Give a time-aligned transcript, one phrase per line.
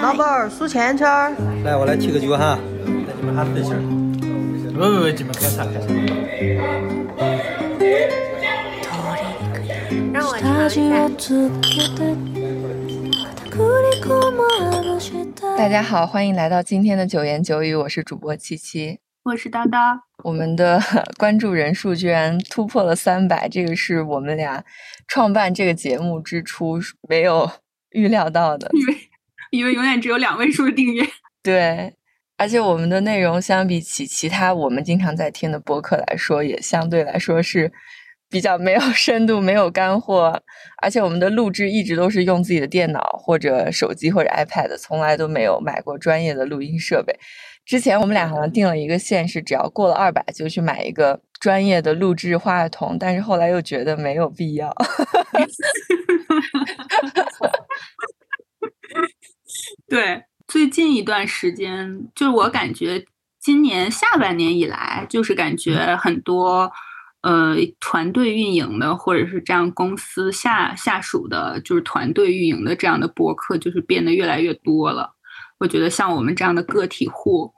[0.00, 1.34] 老板儿数钱圈儿。
[1.64, 2.58] 来，我来提个酒哈，
[3.06, 3.78] 带你们喊对气儿。
[4.72, 5.86] 不不不，你们开茶开茶。
[10.12, 11.08] 让我尝一下。
[15.56, 19.98] 大家好，欢迎来到今天的九言九语，我是主播七七，我是叨叨。
[20.24, 20.80] 我们的
[21.18, 24.64] 关注人数居然突破了三百，这个是我们俩
[25.08, 27.50] 创办这个节目之初没有
[27.90, 28.70] 预料到的，
[29.52, 31.06] 因为永远只有两位数订阅。
[31.44, 31.94] 对，
[32.38, 37.70] 而且我们的内容相比起其他我们经常在听的播客来说，也相对来说是
[38.30, 40.42] 比较没有 深度、没有干货，
[40.80, 47.14] 而且我们的录制一直都是用自己的电脑或者手机或者 iPad，从来都没有买过专业的录音设备。
[47.66, 54.74] 之前我们俩好像定了一个线，是只要过了二百就去买一个专业的录制话筒，但是后来又觉得没有必要。
[59.92, 63.04] 对，最近一段时间，就是我感觉
[63.38, 66.72] 今年下半年以来，就是感觉很多
[67.20, 75.14] 呃团队运营的，或者是这样公司下下属的，就是团队运营的这样的博客，就是变得越来越多了。
[75.58, 77.52] 我觉得像我们这样的个体户，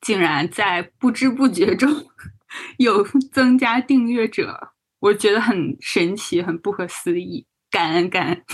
[0.00, 1.92] 竟然在不知不觉中
[2.78, 4.68] 有增加订阅者，
[5.00, 8.44] 我觉得很神奇，很不可思议，感恩感恩。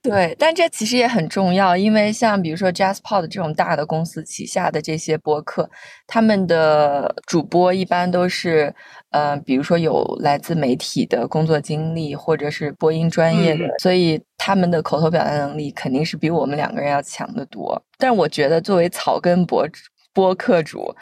[0.00, 5.68] 对，但这其实也很重要，因为像比如说 JazzPod 这种大的公司旗下的这些播客，
[6.06, 8.72] 他们的主播一般都是，
[9.10, 17.82] 呃，比如说有来自媒体的工作经历，或者是播音专业的，所以他们的口头表达能力肯定是比我们两个人要强得多。
[17.98, 19.68] 但我觉得作为草根博
[20.12, 20.94] 播客主，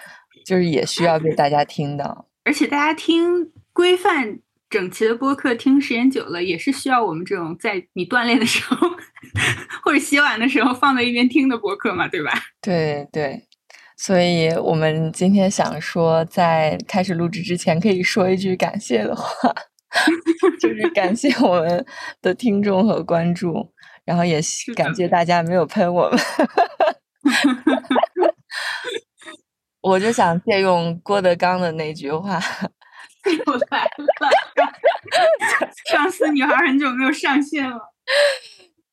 [0.47, 4.39] 就是也需要被大家听到，而且大家听规范。
[4.71, 8.89] 整齐的播客听时间久了，也是需要我们这种在你锻炼的时候
[9.83, 12.31] 或者洗碗的时候放在一边听的播客嘛，对吧？
[12.63, 13.49] 对对，
[13.97, 19.53] 所以我们今天想说，在开始录制之前，可以说一句感谢的话，
[20.61, 21.85] 就是感谢我们
[22.23, 23.73] 的听众和关注，
[24.05, 24.41] 然后也
[24.77, 26.19] 感谢大家没有喷我们。
[29.83, 32.41] 我就想借用郭德纲的那句话。
[33.47, 34.07] 又来了，
[35.91, 37.79] 上司女孩很久没有上线了，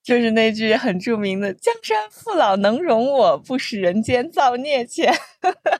[0.03, 5.13] 就是那句很著名的“江山父老能容我，不使人间造孽钱”。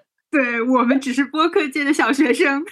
[0.31, 2.63] 对我们只是播客界的小学生。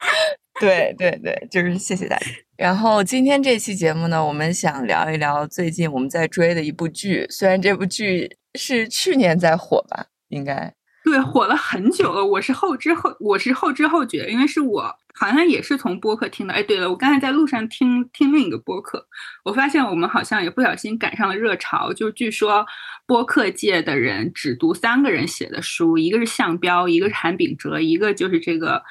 [0.60, 2.26] 对对对，就是谢谢大家。
[2.56, 10.74] 然后今天这期节目呢，我们想聊一聊最近我们在追的一部剧，虽然这部剧是去年在火吧，应该。
[11.04, 12.24] 对，火了很久了。
[12.24, 16.54] 我是后知后，我是后知后觉，因为是我好像也是从播客听的。
[16.54, 19.06] 哎，对了，我刚才在路上听听另一个播客，
[19.44, 21.92] 我发现我们好像也不小心赶上了热潮。
[21.92, 22.64] 就据说
[23.06, 28.82] 播客界的人只读三个人写的书，一个是向彪，一个是韩炳哲，一个就是这个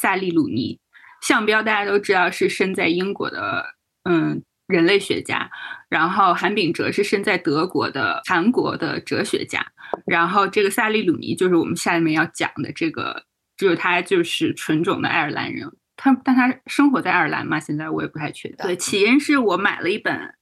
[0.00, 0.78] 萨利鲁尼。
[1.22, 3.74] 向彪大家都知道是身在英国的，
[4.04, 4.42] 嗯。
[4.66, 5.50] 人类学家，
[5.90, 9.62] 然后韩炳哲是身在德国的韩国的哲学家，
[10.06, 13.24] 然后这个萨利鲁尼就是我们下面要讲的这个，
[13.56, 18.56] 就是他就是纯种的爱尔兰人，他但他生活在爱尔兰嘛，现在我也不太确定。
[18.58, 20.34] 对，起因是我买了一本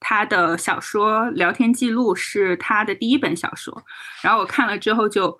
[0.00, 3.82] 他的小说聊天记录，是他的第一本小说，
[4.22, 5.38] 然后我看了之后就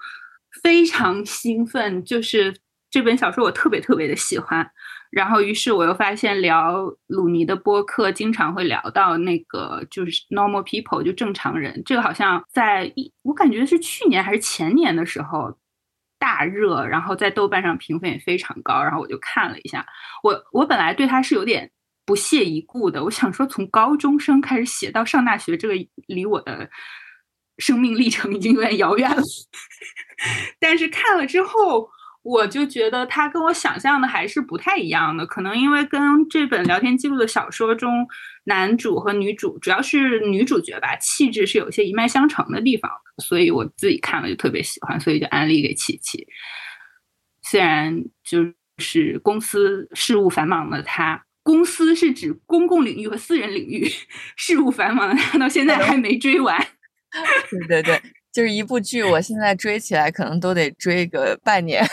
[0.62, 2.54] 非常兴奋，就是
[2.90, 4.70] 这本小说我特别特别的喜欢。
[5.10, 11.82] 然后，于是我又发现聊鲁尼的播客经常会聊到那个就是 normal people，就正常人。
[11.84, 15.54] 这个好像在一，我感觉是去年还是前年的时候
[16.22, 18.80] 大热，然后在豆瓣上评分也非常高。
[18.80, 19.84] 然后我就看了一下，
[20.22, 21.68] 我我本来对他是有点
[22.06, 23.02] 不屑一顾的。
[23.02, 25.74] 我想说，从高中生开始写到上大学，这个
[26.06, 26.70] 离我的
[27.58, 29.22] 生命历程已经有点遥远了。
[30.60, 31.90] 但是看了之后。
[32.22, 38.06] 我就觉得他跟我想象的还是不太一样的，可能因为跟这本聊天记录的小说中
[38.44, 42.88] 男主和女主，主要是女主角吧，气质是有些一脉相承的地方，
[43.22, 46.26] 所以我自己看了就特别喜欢，所以就安利给琪琪。
[47.42, 48.46] 虽然就
[48.78, 53.84] 是公司事务繁忙的他，公司是指公共领域和私人领域
[54.36, 56.56] 事务繁忙的他，到现在还没追完。
[57.50, 58.00] 对对对。
[58.32, 61.84] 就是一部剧，我现在追起来可能都得追个半年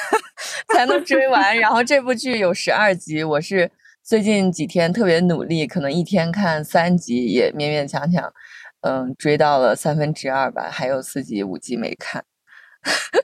[0.74, 1.58] 才能追完。
[1.58, 3.70] 然后这部剧有十二集，我是
[4.04, 8.34] 最近几天特别努力，可能一天看三集，也勉勉强强，
[8.82, 12.24] 嗯，追到了三分之二吧，还有四集、五集没看。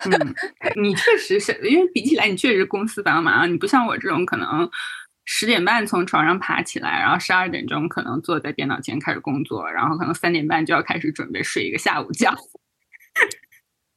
[0.10, 0.36] 嗯，
[0.84, 4.70] 你确实是因为比起来，你确实公司繁忙，你不像我这种可能
[5.24, 12.30] 十点半从床上爬起来，然后十二点钟可能坐在电脑前开始工作，然后可能三点半就要开始准备睡一个下午觉。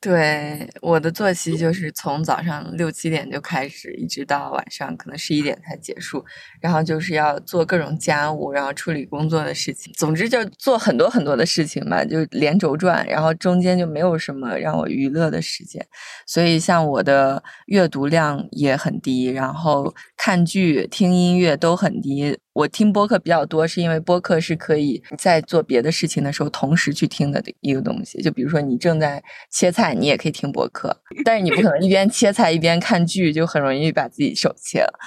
[0.01, 6.25] 对，我的作息就是从早上六七点就开始，一直到晚上可能十一点才结束。
[6.61, 13.05] 然后就是要做各种家务，然后处理工作的事情，总之就做很多很多的事情吧，就连轴转。
[13.09, 15.85] 然后中间就没有什么让我娱乐的时间，
[16.29, 22.39] 所以像我的阅读量也很低，然后看剧、听音乐都很低。
[22.59, 28.21] 我听播客比较多，是因为播客是可以在做别的事情的时候同时去听的一个东西。
[28.21, 34.99] 就比如说你正在切菜，你也可以听播客，但是你不可能一边切菜一边看剧，就很容易把自己手切了。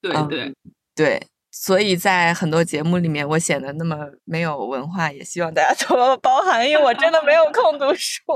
[0.00, 0.52] 对对
[0.96, 8.20] 对，所以在很多节目里面，我显得那么没有文化，也希望大家多包涵，因为我真的没有空读书。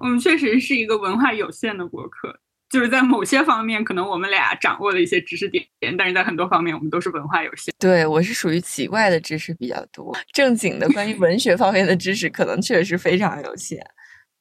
[0.00, 2.40] 我们确实是一个文化有限的博客。
[2.68, 5.66] 就是在某些方面，可能我们俩掌握了一些知识点，
[5.96, 7.72] 但是在很多方面，我们都是文化有限。
[7.78, 13.78] 对我是属于奇怪的知识比较多，正经的关于文学方面的知识可能确实非常有限。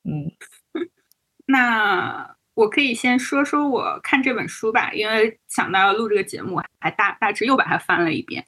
[0.03, 0.31] 嗯，
[1.47, 8.45] 那我可以先说说我看这本书吧，因为想到要录这个节目，还大大致又把它翻了一遍。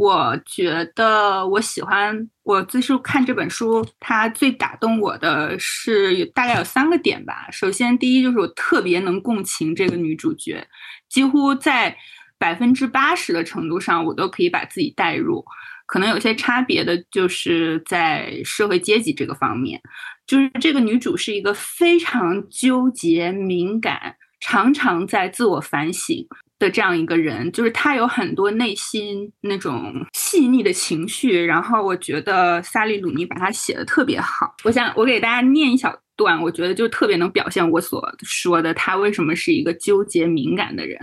[0.00, 7.46] 我觉得我喜欢我最是看这本书，它最打动我的是大概有三个点吧。
[7.52, 10.66] 首先，第一就是我特别能共情这个女主角，
[11.10, 11.94] 几乎在
[12.38, 15.44] 百分之八十的程度上，我都可以把自己带入。
[15.84, 19.78] 可能有些差别的就是在社会阶级这个方面，
[20.26, 26.26] 就是这个女主是一个非常纠结、敏感，常常在自我反省。
[26.60, 34.54] 的这样一个人，就是他有很多内心那种细腻的情绪，然后我觉得萨利鲁尼把他写的特别好。
[34.64, 40.98] 我想我给大家念一小段，我觉得就特别能表现我所说的他为什么是一个纠结敏感的人。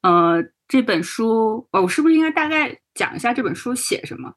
[0.00, 4.32] 呃，这本书，我是不是应该大概讲一下这本书写什么？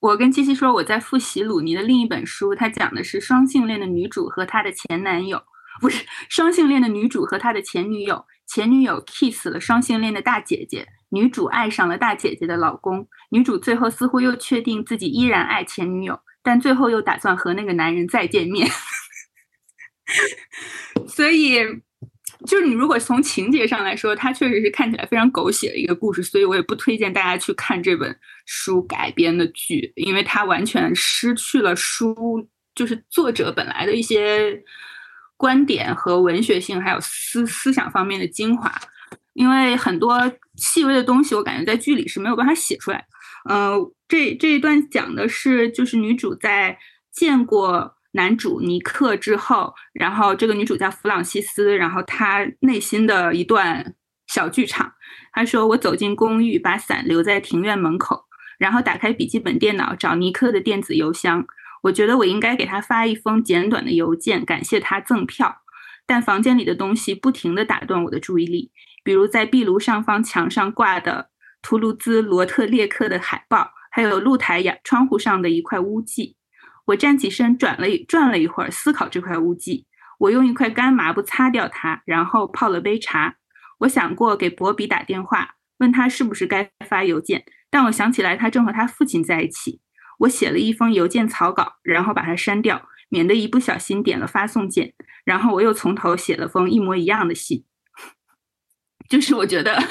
[0.00, 5.42] 我跟七七说，我在复习鲁尼的另一本书，他讲的是双性恋的女主和她的前男友，
[5.80, 8.24] 不是双性恋的女主和她的前女友。
[8.46, 18.68] 前女友 kiss 了双性恋的大姐姐，女主爱上了大姐姐的老公，女主最后似乎又确定自己依然爱前女友，但最后又打算和那个男人再见面。
[21.08, 21.56] 所以，
[22.46, 34.62] 就是你如果从情节上来说，它确实是看起来非常狗血的一个故事，所以我也不推荐大家去看这本书改编的剧，因为它完全失去了书就是作者本来的一些。
[35.44, 38.72] 观点和文学性，还有思思想方面的精华，
[39.34, 40.18] 因为很多
[40.56, 43.04] 细微的东西，我感觉在剧里是没有办法写出来。
[43.50, 46.78] 嗯，这这一段讲的是，就是女主在
[47.12, 53.94] 见过男主尼克之后，然后这个女主叫弗朗西斯，然后她内心的一段
[54.28, 54.94] 小剧场。
[55.34, 58.24] 她说：“我走进公寓，把伞留在庭院门口，
[58.56, 61.46] 然后打开笔记本电脑找尼克的电子邮箱。”
[61.84, 65.62] 我觉得我应该给他发一封简短的邮件，感谢他赠票。
[66.06, 68.72] 但房间里的东西不停地打断我的注意力，
[69.02, 76.36] 比如在壁炉上方墙上挂的图卢兹罗特列克的海报，还有露台呀窗户上的一块污迹。
[76.86, 79.86] 我站起身，转了转了一会儿，思考这块污迹。
[80.18, 83.36] 我用一块干抹布擦掉它，然后泡了杯茶。
[83.80, 89.80] 我想过给博比打电话，问他是不是该发邮件，但我想起来他正和他父亲在一起。
[90.18, 94.94] 我写了一封邮件草稿，然后把它删掉，免得一不小心点了发送键。
[95.24, 97.64] 然后我又从头写了封一模一样的信。
[99.08, 99.82] 就是我觉得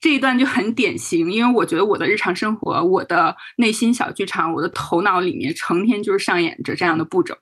[0.00, 7.36] 这一段就很典型，因为我觉得我的日常生活、我的内心小剧场、我的头脑里面成天就是上演着这样的步骤。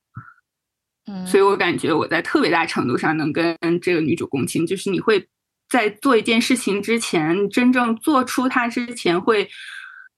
[1.06, 4.66] 嗯，所以我感觉我在特别大程度上能跟这个女主共情。
[4.66, 5.28] 就是你会
[5.68, 9.50] 在做一件事情之前，真正做出它之前会。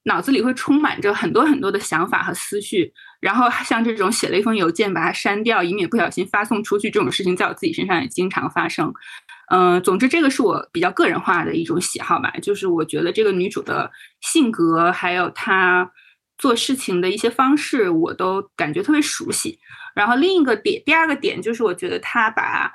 [0.04, 8.92] 脑子里会充满着很多很多的想法和思绪，然后像这种写了一封邮件把它删掉，以免不小心发送出去这种事情，在我自己身上也经常发生。
[9.50, 15.90] 嗯，总之这个是我比较个人化的一种喜好吧，就是我觉得这个女主的性格还有她
[16.38, 19.58] 做事情的一些方式，我都感觉特别熟悉。
[19.94, 22.72] 然后另一个点，第二个点就是我觉得她把。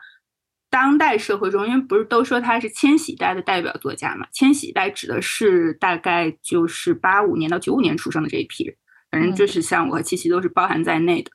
[0.71, 4.27] 当代社会中，因为不是都说他是千禧代的代表作家嘛？
[4.31, 8.75] 千禧代指的是大概就是八五年到九五年出生的这一批人，
[9.09, 11.31] 反正就是像我和七七都是包含在内的。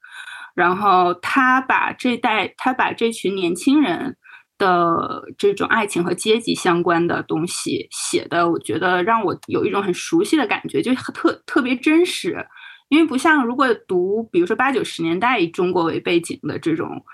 [0.55, 4.17] 然后他把这代，他把这群年轻人
[4.57, 12.47] 的这种爱情和阶级相关的东西写的，我觉得让我有一种很熟悉的感觉，就特特别真实。
[12.89, 17.05] 因为不像如果读，比如说八九十年代以中国为背景的这种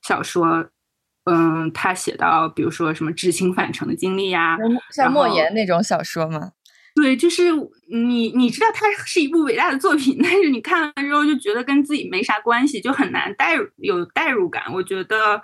[0.00, 0.70] 小说。
[1.26, 4.56] 嗯，他写到比如说什么知青返城的经历呀，
[4.90, 6.52] 像莫言那种小说吗？
[6.94, 7.52] 对，就是
[7.90, 14.72] 你你知道它是一部伟大的作品，但是你看完之后就觉得跟自己没啥关系，就很难代入有代入感。
[14.72, 15.42] 我觉得，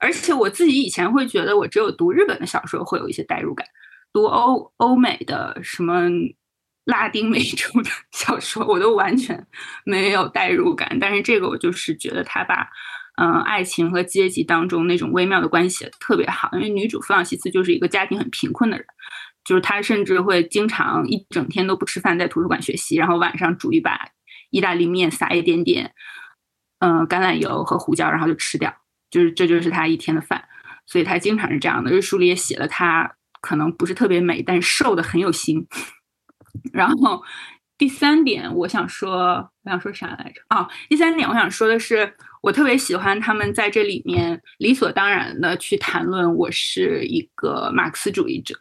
[0.00, 3.66] 而且我自己以前会觉得，我只有读日本的小说会有一些代入感，
[4.12, 6.08] 读欧欧美的什么
[6.86, 9.46] 拉丁美洲的 小说，我都完全
[9.84, 10.96] 没有代入感。
[10.98, 12.66] 但是这个我就是觉得他把
[13.16, 18.86] 嗯爱情和阶级当中那种微妙的关系特别好，因为女主弗朗西斯就是一个家庭很贫困的人。
[19.44, 24.08] 就是她甚至会经常一整天都不吃饭，在图书馆学习，然后晚上煮一把
[24.50, 25.92] 意大利面，撒一点点
[26.80, 28.74] 嗯橄榄油和胡椒，然后就吃掉。
[29.08, 30.44] 就是这就是她一天的饭，
[30.84, 31.90] 所以她经常是这样的。
[31.90, 35.66] 这书里也写了，她可能不是特别美，但瘦的很有型。
[36.72, 37.22] 然后
[37.78, 40.40] 第三点，我想说，我想说啥来着？
[40.48, 48.54] 哦，第三点我想说的是，我特别喜欢他们在这里面理所当然的去谈论我是一个马克思主义者。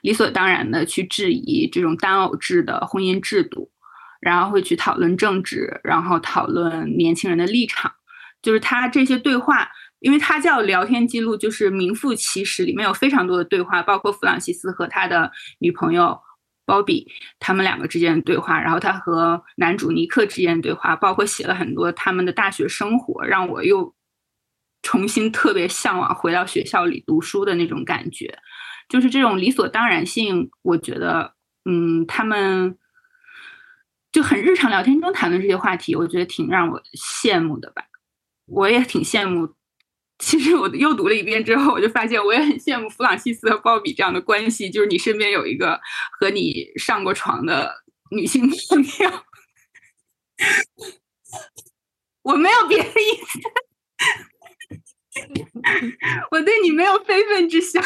[0.00, 3.70] 理所当然的去质疑这种单偶制的婚姻制度，
[4.20, 7.92] 然后会去讨论政治，然后讨论年轻人的立场。
[8.42, 9.68] 就是他这些对话，
[10.00, 16.18] 因为他叫聊天记录，就是名副其实，里面有非常多的对话，包括弗朗西斯和他的女朋友
[16.66, 23.94] 鲍比他们两个之间的对话，然后他和男主尼克之间的对话，包括写了很多他们的大学生活，让我又
[24.82, 28.38] 重新特别向往回到学校里读书的那种感觉。
[28.88, 32.78] 就是这种理所当然性，我觉得，嗯，他们
[34.12, 37.82] 就很日常聊天中谈论这些话题，我觉得挺让我羡慕的吧。
[38.46, 39.55] 我也挺羡慕。
[40.18, 45.80] 其实我又读了一遍之后，我就发现我也很羡慕弗朗西斯和鲍比这样的关系，就是你身边有一个
[46.18, 49.24] 和你上过床的女性朋友。
[52.22, 53.40] 我没有别的意思。
[56.30, 57.82] 我对你没有非分之想，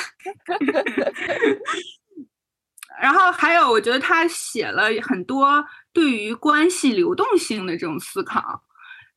[3.00, 8.64] 然后还有，我觉得他写了很多对于关系流动性的这种思考，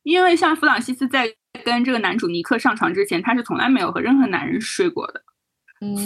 [0.04, 1.28] 因为像弗朗西斯在
[1.64, 5.24] 跟这个男主尼克上床之前，他是从来没有和任何男人睡过的，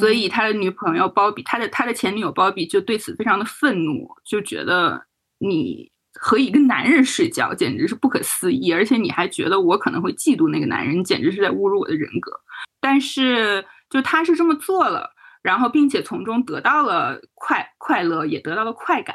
[0.01, 5.05] 所以他的女朋友鲍比，他的他的前女友鲍比就对此非常的愤怒，就觉得
[5.39, 5.93] 你。
[6.21, 12.33] 和一个男人睡觉简直是不可思议，而且你还觉得我可能会嫉妒那个男人，简直是在侮辱我的人格。
[12.81, 15.11] 但是，就他是这么做了，
[15.43, 19.15] 然后并且从中得到了快快乐，也得到了快感。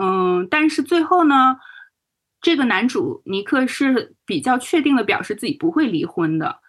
[0.00, 1.56] 嗯，但是最后呢，
[2.44, 6.60] 这个男主尼克是比较确定的表示自己不会离婚的。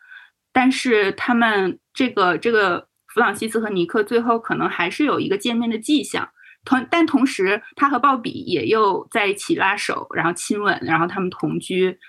[0.54, 6.30] 但是他们这个这个弗朗西斯和尼克最后可能还是有一个见面的迹象。
[6.64, 12.00] 同但同时，他和鲍比也又在一起拉手，然后亲吻，然后他们同居，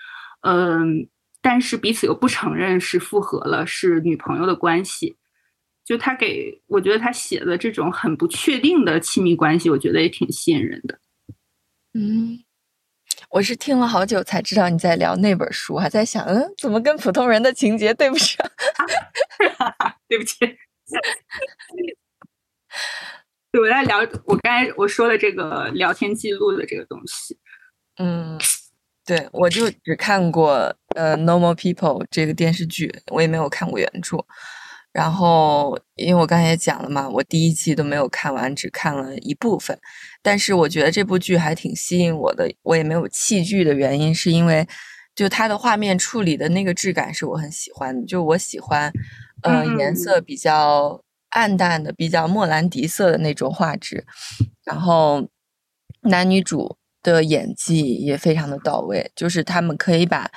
[0.43, 1.09] 嗯，
[1.43, 5.17] 但是彼此又不承认是复合了，是女朋友的关系。
[5.85, 11.01] 就他给我觉得他写的这种很不确定的亲密关系，我觉得也挺吸引人的。
[11.95, 12.39] 嗯，
[13.37, 18.39] 我是听了好久才知道你在聊那本书，还在想，嗯，怎么跟普通人的情节对不上？
[20.09, 20.39] 对不起。
[23.53, 27.37] 我在聊我刚才我说的这个聊天记录的这个东西，
[27.99, 28.39] 嗯，
[29.05, 34.17] 对我就只看过呃《Normal People》这个电视剧，我也没有看过原著。
[34.97, 39.79] 然后因为我刚才也讲了嘛，我第一季都没有看完，只看了一部分。
[40.23, 44.67] 但是我觉得这部剧还挺吸引我的，我也没有弃剧的原因，是因为
[45.15, 48.91] 就它的画面处理的那个质感是我很喜欢的，就我喜欢，
[49.43, 51.03] 呃，颜色比较。
[51.31, 54.07] 暗淡的、比较莫兰迪色的那种画质，
[54.65, 55.29] 然后
[56.03, 60.31] 男女主的演技也非常的到位，就是他们可以把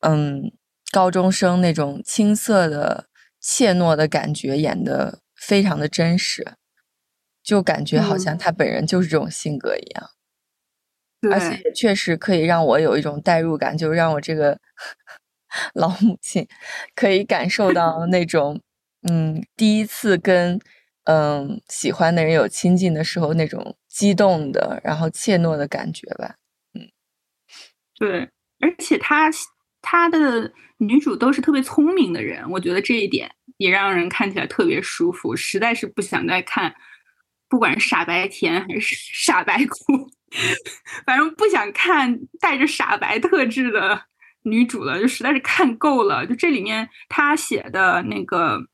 [0.00, 0.52] 嗯
[0.92, 3.06] 高中生那种青涩的
[3.46, 6.54] 怯懦的感觉演的非常的真实，
[7.42, 10.10] 就感觉好像他本人就是这种性格一样，
[11.30, 14.58] 而且也确实可以让我有一种代入感，就让我这个
[15.74, 16.48] 老母亲
[16.94, 18.60] 可以感受到 那种。
[19.06, 20.58] 嗯，第一次跟
[21.04, 26.36] 嗯喜欢的人有亲近的时候，那种激动的，然后怯懦的感觉吧。
[26.72, 26.88] 嗯，
[27.98, 29.30] 对，而且他
[29.82, 30.50] 他的
[30.86, 35.34] 女主都是特别聪明的人，我觉得这一点也让人看起来特别舒服。
[35.34, 36.74] 实在是不想再看，
[37.48, 40.10] 不管是傻白甜还是 傻白苦，
[41.06, 44.02] 反正不想看带着傻白特质的
[44.42, 46.26] 女主了，就实在是看够了。
[46.26, 48.68] 就这里面他写的那个。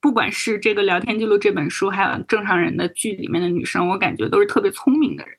[0.00, 5.32] 不管是这个聊天记录这本书，还有正常人的剧里面的女生，我感觉都是特别聪明的人，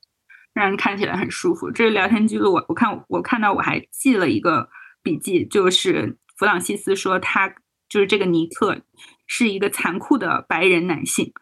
[0.54, 1.70] 让人看起来很舒服。
[1.70, 4.70] 这个聊天记录，我我看我看到我还记了一个
[5.04, 7.54] 笔记，就是弗朗西斯说他
[7.88, 8.82] 就是这个尼克
[9.28, 11.34] 是一个残酷的白人男性。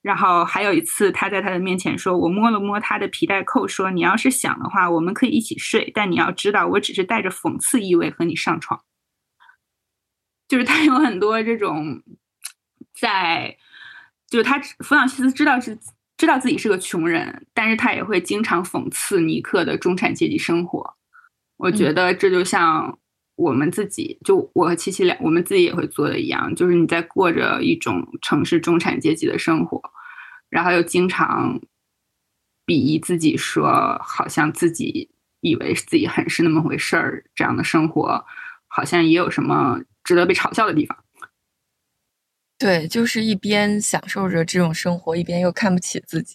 [0.00, 5.92] 然后还有一次，他在他的面前说：“我摸了摸他的皮带扣，说你要是想的话，我们可以一起睡。
[5.94, 8.82] 但你要知道，我只是带着讽刺意味和你上床。”
[10.48, 12.02] 就是他有很多这种，
[12.92, 13.56] 在
[14.28, 15.78] 就是他弗朗西斯知道是
[16.16, 20.96] 知道自己是个穷人，但是他也会经常讽刺尼克的中产阶级生活。
[21.58, 22.98] 我觉得这就像
[23.36, 29.80] 我们自己，就我和七七两，我们自己也会做的一样，就是你在过着一种城市中产阶级的生活。
[30.48, 31.58] 然后又经常
[32.66, 35.10] 鄙夷自己，说好像自己
[35.40, 38.22] 以为自己很是那么回事儿，这样的生活
[38.68, 40.98] 好像也有什么值得被嘲笑的地方。
[42.58, 46.34] 对，就是一边享受着这种生活，一边又看不起自己。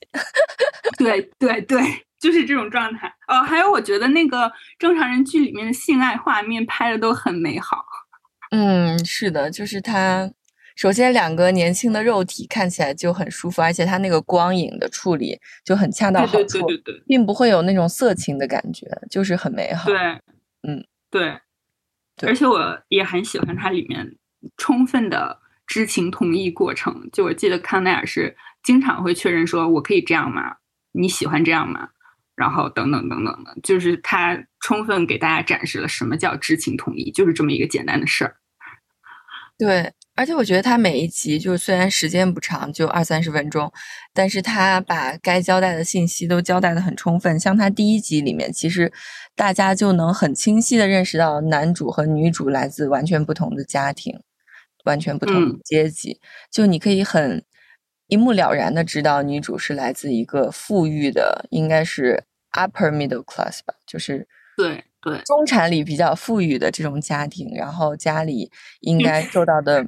[0.98, 1.80] 对 对对，
[2.20, 3.08] 就是这种状态。
[3.28, 7.84] 哦，还有我觉得那个正常人剧里面的性爱画面拍的都很美好。
[8.52, 10.32] 嗯，是的，就是他。
[10.76, 16.68] 首先，两个年轻的肉体看起来就很舒服，而且它那个光影的处理就很恰到好处，
[17.08, 19.90] 并不会有那种色情的感觉，就是很美好。
[19.90, 19.98] 对，
[20.62, 21.40] 嗯，对，
[22.28, 24.18] 而且我也很喜欢它里面
[24.56, 27.10] 充分的知情同意过程。
[27.12, 30.58] 就我记得康奈尔是经常会确认说：“我可以这样吗？
[30.92, 31.90] 你喜欢这样吗？”
[32.38, 38.38] 然后等等等等的，就是他充分给大家展示了什么叫知情同意，就是这么一个简单的事儿。
[39.58, 39.92] 对。
[40.20, 43.72] 而且我觉得他每一集就虽然时间不长，就二三十分钟，
[44.16, 47.40] 但是他把该交代的信息都交代的很充分。
[47.40, 48.92] 像他第一集里面，其实
[49.36, 54.20] 大家就能很清晰的认识到男主和女主来自完全不同的家庭，
[54.86, 56.20] 完全不同的阶级。
[56.50, 57.46] 就你可以很
[58.08, 62.24] 一目了然的知道，女主是来自一个富裕的，应该是
[62.54, 68.52] upper middle class 吧，就是对对中产里比较富裕的这种家庭，然后家里
[68.82, 69.88] 应该受到的。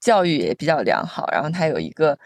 [0.00, 2.18] 教育也比较良好，然后他有一个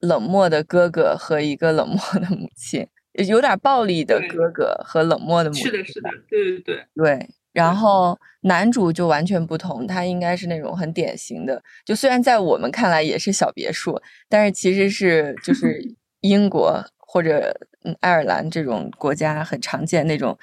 [0.00, 2.86] 冷漠的哥哥和一个冷 漠的母亲，
[3.26, 5.64] 有点暴力的哥哥和冷漠的母亲。
[5.64, 7.28] 是的，是的，对对对对。
[7.54, 15.82] 然后男主就完全不同，他应该是那种很典型的，就虽然在我们看来也是小别墅，但是其实是就是
[16.20, 17.58] 英国或者
[18.00, 20.38] 爱尔兰这种国家很常见那种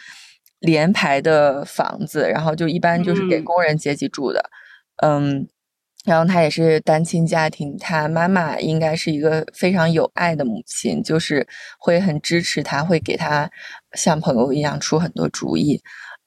[0.60, 4.50] 连排的房子，然后就一般就是给工人阶级住的，
[5.04, 5.48] 嗯。
[6.06, 11.46] 然后他也是单亲家庭，他妈妈应该是一个非常有爱的母亲，就是
[11.78, 13.52] 会很支持他，会给他
[13.92, 15.82] 像朋友一样出很多主意。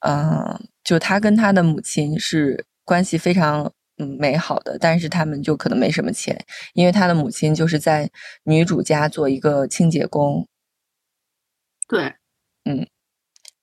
[0.05, 6.39] 嗯，就他跟他的母亲是关系非常嗯美好的，但是他们就可能没什么钱，
[6.75, 8.07] 因为他的母亲就是在
[8.43, 10.47] 女主家做一个清洁工。
[11.93, 12.05] 对，
[12.65, 12.87] 嗯。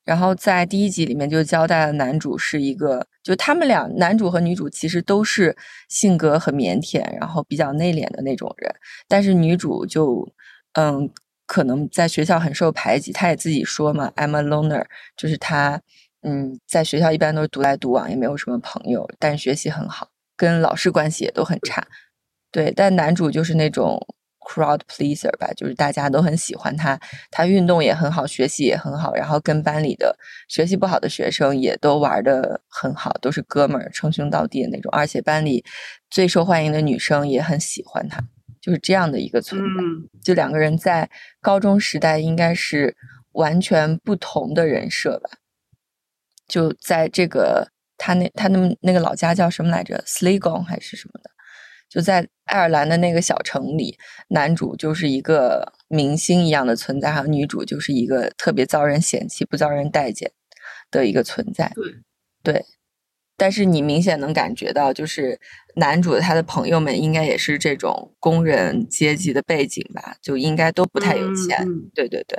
[0.05, 5.57] 然后在第一集里面就交代了男主是一个，就他们俩男主和女主其实都是
[5.89, 8.75] 性格很腼腆，然后比较内敛的那种人。
[9.09, 10.27] 但是女主就，
[10.73, 11.09] 嗯，
[11.47, 13.13] 可能在学校很受排挤。
[13.13, 14.85] 她也自己说嘛，I'm a loner，
[15.17, 15.81] 就是她，
[16.23, 21.87] 嗯，在学校一般都是独来独往，也没有什么朋友，但学习很好，跟老师关系也都很差。
[22.51, 24.01] 对，但男主就是那种。
[24.41, 26.99] Crowd pleaser 吧，就是大家都很喜欢他，
[27.31, 34.91] 他运动也很好，学习也很好，然后跟班里的学习不好的学生也都玩的很好，都是哥们儿，称兄道弟的那种。
[34.93, 35.63] 而且班里
[36.11, 38.19] 最受欢迎的女生也很喜欢他，
[38.61, 40.09] 就是这样的一个存在。
[40.25, 41.09] 就两个人在
[41.41, 42.97] 高中时代应该是
[43.33, 45.31] 完全不同的人设吧。
[46.49, 51.30] 就在这个他那他那那个老家叫什么来着？Sligo 还是什么的？
[51.91, 53.99] 就在爱尔兰的那个小城里，
[54.29, 60.31] 男主就是一个明星一样的存在，还有女主就是一个特别遭人嫌弃、不遭人待见
[60.91, 61.73] 的一个存在。
[61.75, 61.85] 对，
[62.45, 62.65] 对。
[63.37, 65.41] 但是你明显能感觉到，就是
[65.77, 71.67] 男主他的朋友们应该也是这种工人阶级的背景吧，就应该都不太有钱。
[71.95, 72.39] 对对对。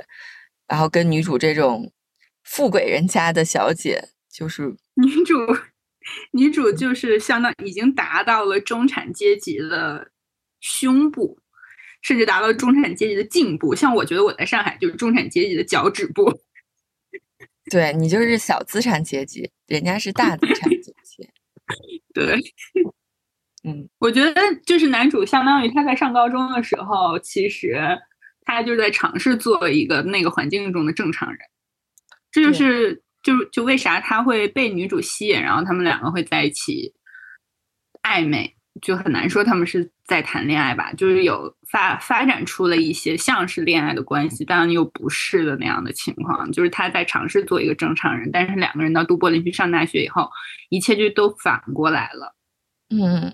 [0.68, 1.92] 然后跟女主这种
[2.44, 5.34] 富贵人家的小姐，就是女主。
[6.32, 10.10] 女主就是相当已经达到了中产阶级的
[10.60, 11.38] 胸部，
[12.00, 13.74] 甚至达到中产阶级的颈部。
[13.74, 16.40] 像我觉得我在上海就是中产阶级的脚趾部。
[17.70, 21.28] 对你就是小资产阶级，人家是大资产阶级。
[22.12, 22.38] 对，
[23.64, 24.34] 嗯，我觉得
[24.66, 27.80] 就是男主相当于他在上高中的时候，其实
[28.42, 31.38] 他就在尝试做一个那个环境中的正常人。
[32.30, 33.02] 这就是。
[33.22, 36.92] 就就为啥他会被女主吸引，然后他们两个会在一起
[38.02, 46.50] 暧昧，就很难说他们是在谈恋爱吧，就是有发发展出了一些像是恋爱的关系，但又不是的那样的情况。
[46.50, 50.28] 就是他在尝试做一个正常人，但是两个人到杜柏林去上大学以后，
[50.68, 52.34] 一切就都反过来了。
[52.90, 53.32] 嗯，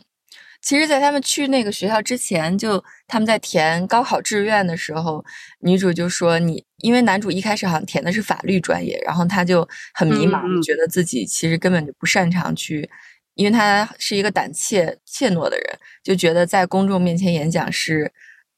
[0.60, 5.24] 其实，在他们去那个学校之前，就他们在填高考志愿的时候，
[5.60, 12.90] 女主就说：“你因为男主一开始好像填的是法律专业，然后他就很迷茫，觉得自己其实根本就不擅长去，
[13.34, 18.12] 因为他是一个胆怯怯懦的人，就觉得在公众面前演讲是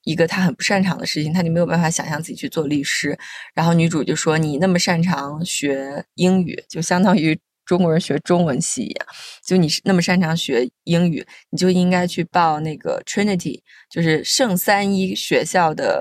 [0.05, 3.17] 一个他很不擅长的事情，他就没有办法想象自己去做律师。
[3.55, 7.39] 然后女主就说：‘你那么擅长学英语，就相当于’。”
[7.71, 9.07] 中国人学中文系一样，
[9.47, 16.01] 就你是那么擅长学英语，你就应该去报那个 Trinity，就是圣三一学校的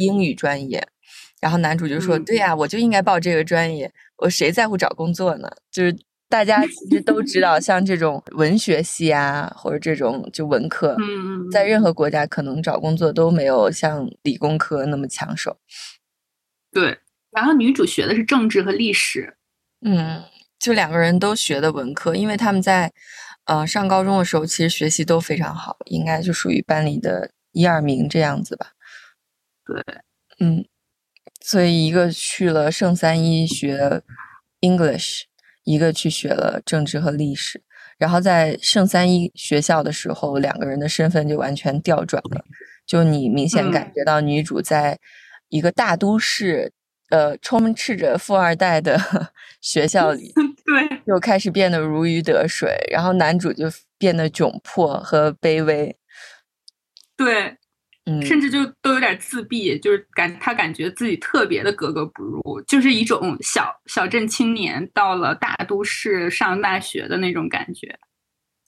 [0.00, 0.84] 英语专业。
[1.40, 5.48] 然后男主就说：“嗯对呀、我就应该报这个专业，我谁在乎找工作呢？
[5.70, 5.96] 就是
[6.28, 10.96] 大家其实都知道，像这种文学系啊，或者这种就文科，
[11.52, 15.58] 在任何国家可能找工作都没有像理工科那么抢手。
[16.72, 16.98] 对。
[17.30, 19.36] 然后女主学的是政治和历史，
[19.80, 20.22] 嗯，
[20.64, 22.90] 就两个人都学的文科，因为他们在
[23.44, 28.68] 呃上高中的时候，其实学习都非常好，应该就属于班里的一二名这样子吧。
[29.66, 29.84] 对，
[30.40, 30.64] 嗯，
[31.42, 34.00] 所以一个去了圣三一学
[34.62, 35.24] English，
[35.64, 37.62] 一个去学了政治和历史。
[37.98, 42.42] 然后在圣三一学校的时候，两个人的身份就完全调转了。
[42.86, 44.98] 就你明显感嗯觉到女主在
[45.50, 46.72] 一个大都市，
[47.10, 48.98] 呃，充斥着富二代的
[49.60, 50.32] 学校里，
[50.64, 53.66] 对就开始变得如鱼得水，然后男主就
[53.98, 55.94] 变得窘迫和卑微。
[57.16, 57.56] 对，
[58.06, 67.98] 嗯，甚至就都有点自闭，就是感他感觉自己特别的格格不入，就是一种小小镇青年到了大都市上大学的那种感觉。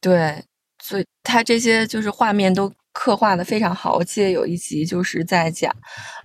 [0.01, 0.45] 对，
[0.83, 3.97] 所以他这些就是画面都刻画的非常好。
[3.97, 5.75] 我记得有一集就是在讲，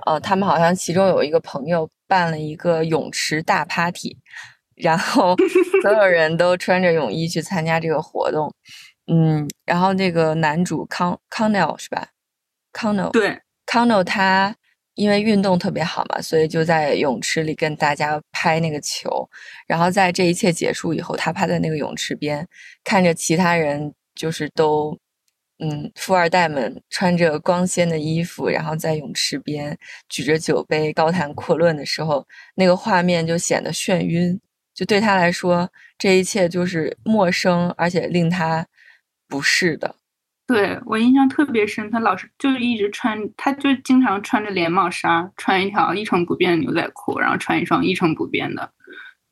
[0.05, 4.15] 呃，他们好像其中有一个朋友办了一个泳池大 party，
[4.81, 5.35] 然后
[5.81, 8.53] 所有人都穿着泳衣去参加这个活动。
[9.07, 12.07] 嗯，然后那个男主康康奈尔是吧？
[12.71, 14.55] 康奈尔对，康诺他
[14.95, 19.27] 因为运动特别好嘛，所以就在泳池里跟大家拍那个球。
[19.67, 22.47] 然后在这一切结束以后，他趴在那个泳池边，
[22.83, 24.97] 看着其他人就是都，
[25.59, 34.39] 嗯，富二代们穿着光鲜的衣服，然后在泳池边举着酒杯高谈阔论的时候，那个画面就显得眩晕。
[34.81, 38.65] 就对他来说，这一切就是陌生，而且令他
[39.27, 39.95] 不适的。
[40.47, 48.73] 对我印象特别深，他老是就是一直穿，他就经常穿着连帽衫，穿一条一成不变的牛仔裤，然后穿一双一成不变的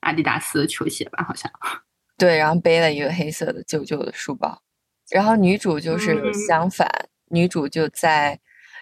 [0.02, 1.52] 阿迪达斯的球鞋吧，好像。
[2.16, 4.62] 对，然后背了一个黑色的旧旧的书包，
[5.10, 6.88] 然后女主就是嗯相反，
[7.32, 8.40] 女主就在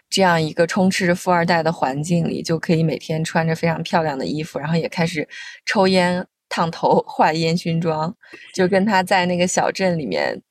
[0.10, 5.30] 这样一个充斥着富二代的环境里，就可以每天穿着非常漂亮的衣服，然后也开始
[5.66, 8.16] 抽烟、烫头、画烟熏妆，
[8.54, 10.42] 就跟他在那个小镇里面，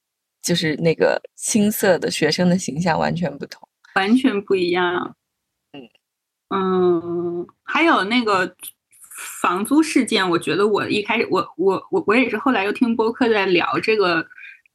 [0.43, 3.69] 就是那个青涩的学生的形象完全不同。
[3.95, 5.17] 完全不一样。
[5.73, 5.89] 嗯
[6.49, 8.55] 嗯，还有那个
[9.41, 14.25] 房租事件，我觉得我一开始我我我我也是后来又听播客在聊这个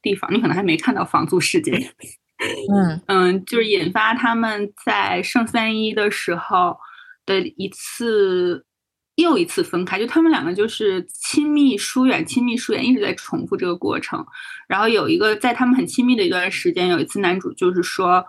[0.02, 1.80] 地方，你可能还没看到房租事件。
[2.74, 6.76] 嗯嗯，就是引发他们在圣三一的时候
[7.24, 8.66] 的一次
[9.16, 14.24] 又一次分开，就他们两个就是亲密疏远，亲密疏远，一直在重复这个过程。
[14.66, 18.24] 然后有一个在他们很亲密的一段时间，有一次男主就是说，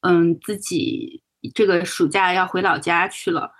[0.00, 1.22] 嗯，自己
[1.54, 3.52] 这个暑假要回老家去了，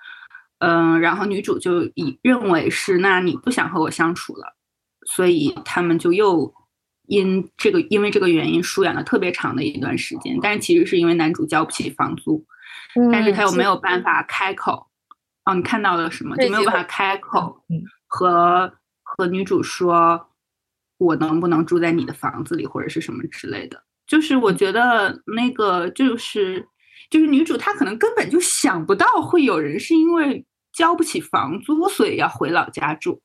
[0.58, 4.56] 嗯，然后女主就以认为是那你不想和我相处了，
[5.06, 6.52] 所以他们就又
[7.06, 12.44] 因这个因为这个原因疏远了特别长的一段时间，但是其实是因为男主交不起房租，
[13.12, 14.88] 但是他又没有办法开口。
[15.44, 16.36] 哦，你看到了什么？
[16.36, 20.28] 就没有办法开口嗯和和女主说，
[20.98, 23.82] 我能不能住在你的房子里，或者是什么之类的。
[24.06, 26.66] 就是我觉得那个就是
[27.10, 33.20] 就是女主她可能根本就想不到会有人是因为交不起房租，所以要回老家住。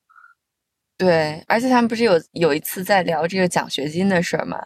[0.96, 4.58] 对，而且他们不是有有一次在聊这个奖学金的事儿嘛，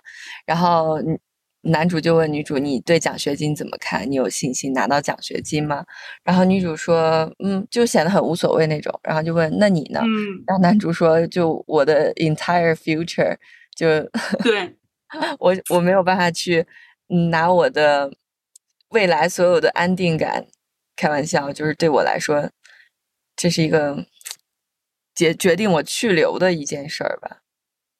[0.44, 1.18] 然后嗯
[1.64, 4.10] 男主就问女主：“你对奖学金怎么看？
[4.10, 5.84] 你有信心拿到奖学金吗？”
[6.24, 13.36] 然后女主说：“嗯，就显得很无所谓那种。”然后就问：“那你呢？”嗯，然后男主说：“就我的 entire future，
[13.74, 13.88] 就
[14.44, 14.76] 对，
[15.40, 16.66] 我我没有办法去
[17.08, 18.12] 嗯拿我的
[18.90, 20.46] 未来所有的安定感
[20.96, 22.50] 开玩笑，就是对我来说，
[23.36, 24.06] 这是一个
[25.14, 27.38] 决决定我去留的一件事儿吧。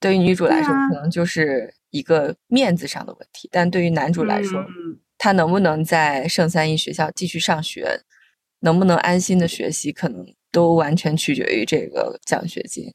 [0.01, 8.03] 对于女主来说，啊可能就是一个面子上的问题，但对于男主来说，嗯他能不能在圣三一学校继续上学，
[8.61, 12.93] 能不能安心的学习，可能都完全取决于这个奖学金。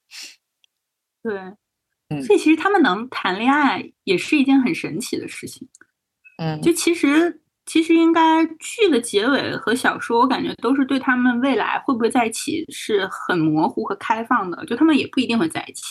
[1.23, 1.33] 对，
[2.09, 5.67] 嗯所以其实他们能谈恋爱也是一件很神奇的事情。
[6.37, 15.83] 嗯，就其实其实应该剧的结尾和小说，我感觉都是对他们未来会不会在一起是很模糊和开放的，就他们也不一定会在一起。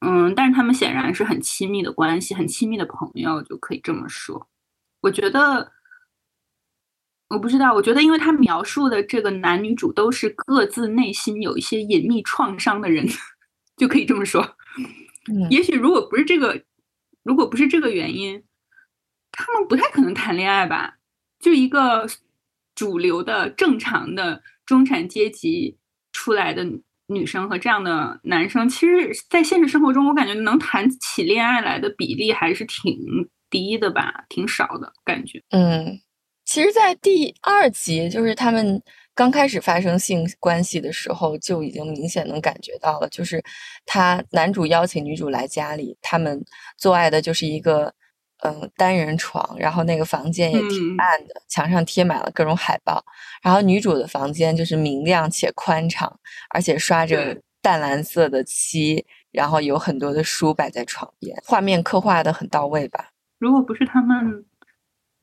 [0.00, 4.48] 嗯，但是他们显然是很亲密的关系，很亲密的朋友，就可以这么说。
[5.02, 5.72] 我觉得，
[7.28, 13.06] 我不知道，我觉得，因为他描述的这个男女主都是各自内心有一些隐秘创伤的人，
[13.76, 14.56] 就可以这么说。
[15.50, 16.64] 也许如果不是这个，
[17.22, 18.42] 如果不是这个原因，
[19.30, 20.96] 他们不太可能谈恋爱吧？
[21.38, 22.08] 就一个
[22.74, 25.76] 主流的、正常的中产阶级
[26.10, 26.66] 出来的。
[27.10, 32.96] 女生和这样的男生，其实，在现实生活中，我感觉能谈起恋爱来的比例还是挺
[33.50, 35.42] 低的吧，挺少的感觉。
[35.50, 36.00] 嗯，
[36.44, 38.80] 其实，在第二集，就是他们
[39.14, 43.42] 刚开始发生性关系的时候，就已经明显能感觉到了，就是
[43.84, 46.42] 他男主邀请女主来家里，他们
[46.78, 47.92] 做爱的就是一个。
[48.42, 53.04] 嗯，单人床，然后那个房间也挺暗的，墙上贴满了各种海报。
[53.42, 56.18] 然后女主的房间就是明亮且宽敞，
[56.50, 63.10] 而且刷着淡蓝色的漆，然后有很多的书摆在床边，画面刻画的很到位吧。
[63.38, 64.44] 如果不是他们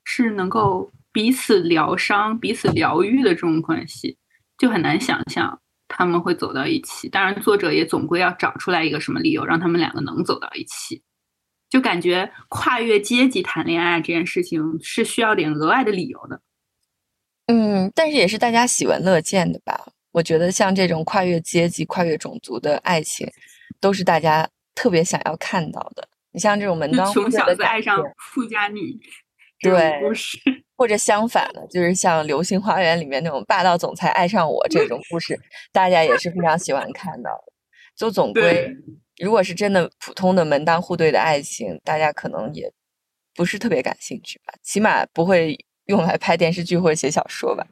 [0.03, 4.17] 是能够彼此疗伤、彼此疗愈的这种关系，
[4.57, 7.09] 就很难想象他们会走到一起。
[7.09, 11.01] 当然，作者也总归要找出来一个什么理由，让他们两个能走到一起。
[11.69, 16.41] 就感觉跨越阶级谈恋爱这件事情是需要点额外的理由的，
[17.47, 19.91] 嗯，但是也是大家喜闻乐见的吧？
[20.11, 23.29] 我觉得像这种跨越阶级、跨越种族的爱情，
[23.79, 26.07] 都是大家特别想要看到的。
[26.31, 28.97] 你像这种门当户对的爱上富家女，
[29.59, 30.01] 对，
[30.75, 35.37] 或者相反的，就是像《流星花园》里面那种霸道总裁爱上我这种故事，
[35.71, 37.53] 大家也是非常喜欢看到的。
[37.95, 38.75] 就总归。
[39.21, 42.71] 如果是真的普通的门当户对的爱情，大家可能也
[43.33, 47.65] 不是特别感兴趣吧，起码不会用来拍电视剧或者写小说吧。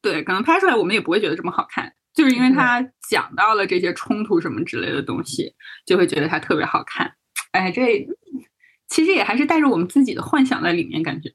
[0.00, 7.14] 对，可能拍出来我们也不会觉得这么好看，就是因为他讲到了这些冲突什么之类的东西，就会觉得它特别好看。
[7.52, 8.06] 哎，这
[8.88, 11.30] 其实也还是带着我们自己的幻想在里面，感觉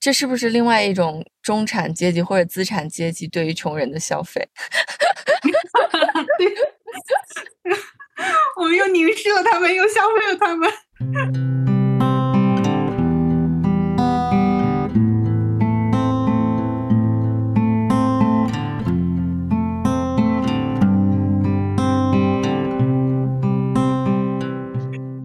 [0.00, 4.46] 这是不是另外一种中产阶级或者资产阶级对于穷人的消费？
[6.38, 6.54] 对。
[8.56, 10.70] 我们又凝视了他们，又消费了他们。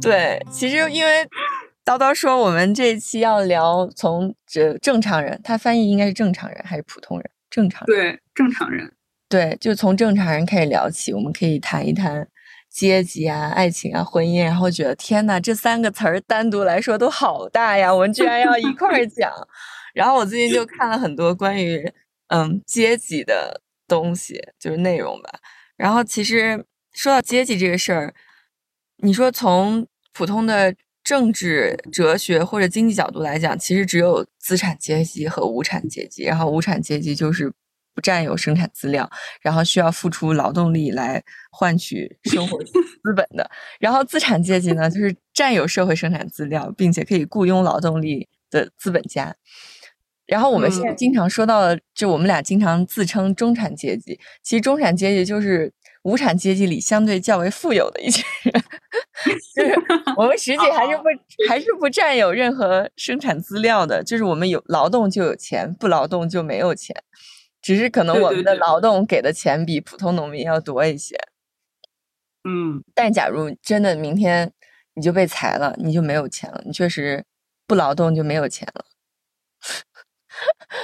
[0.01, 1.27] 对，其实因为
[1.83, 7.29] 叨叨说，我们这一期要聊从这正常人，他翻译应该是正常人还是普通人？
[7.49, 8.93] 正常人，对，正常人。
[9.27, 12.25] 对，就从正常人开始聊起，我们可以谈一谈
[12.77, 19.31] 阶级啊、爱情啊、婚姻，然后觉得天呐，这三个词儿单独来说都好大呀，我们居然要一块儿讲。
[19.95, 21.91] 然后我最近就看了很多关于
[22.27, 25.39] 嗯阶级的东西，就是内容吧。
[25.75, 26.63] 然后其实
[26.93, 28.13] 说到阶级这个事儿，
[28.97, 37.51] 你说从普通的政治、哲学或者经济角度来讲，其实只有资产阶级和无产阶级，然后无产阶级就是。
[37.97, 39.10] 不占有生产资料，
[39.41, 42.71] 然后需要付出劳动力来换取 生活资
[43.15, 43.49] 本的。
[43.79, 49.36] 然后资产阶级呢，就是占有社会生产资料，并且可以雇佣劳动力的资本家。
[50.27, 58.53] 然后我们现在经常说到的，就我们俩经常自称中产阶级，其实中产阶级就是无产阶级里相对较为富有的一群人。
[59.55, 59.73] 就是
[60.15, 61.03] 我们实际还是不
[61.49, 66.95] 还是不占有任何生产资料的，就是我们有劳动就有钱，不劳动就没有钱。
[67.67, 71.17] 只是可能我们的劳动给的钱比普通农民要多一些，
[72.47, 74.53] 嗯，但假如真的明天
[74.93, 77.25] 你就被裁了，你就没有钱了，你确实
[77.67, 78.86] 不劳动就没有钱了。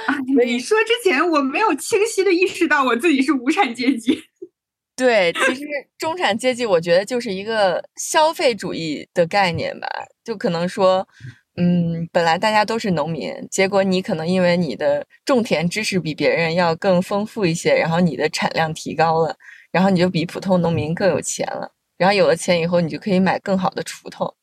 [0.08, 4.22] 啊，你说之前我没有清晰的意识到我自己是无产阶级。
[4.94, 5.64] 对，其实
[5.96, 9.88] 中产阶级我觉得就是一个消费主义的概念吧，
[10.22, 11.08] 就可能说。
[11.56, 19.36] 嗯，本来大家都是农民，结果你可能因为你的种田知识比别人要更丰富一些，然后你的产量提高了，
[19.70, 21.70] 然后你就比普通农民更有钱了。
[21.96, 24.34] 然后有了钱以后，你就可以买更好的锄头，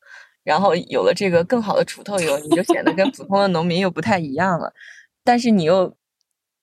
[0.42, 4.72] 然后有了这个更好的锄头以后，你就显得跟普通的农民又不太一样了。
[5.22, 5.94] 但是你又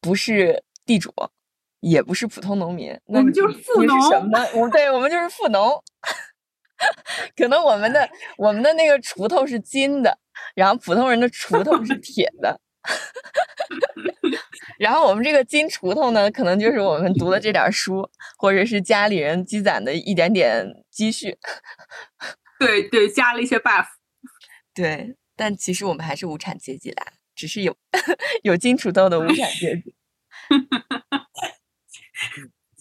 [0.01, 1.13] 不是地主，
[1.79, 4.01] 也不是普通农民，我们就是富农。
[4.09, 4.39] 什么？
[4.55, 5.71] 我对，我们就是富农。
[7.37, 10.19] 可能我们的我们的那个锄头是金的。
[10.55, 12.61] 然后普通人的锄头是铁的，
[14.79, 21.37] 然后我们这个金锄头呢，可能就是我们读的这点书，或者是家里人积攒的一点点积蓄。
[22.57, 23.85] 对对，加了一些 buff。
[24.73, 27.75] 对，但其实我们还是无产阶级啦，只是有
[28.43, 29.93] 有金锄头的无产阶级。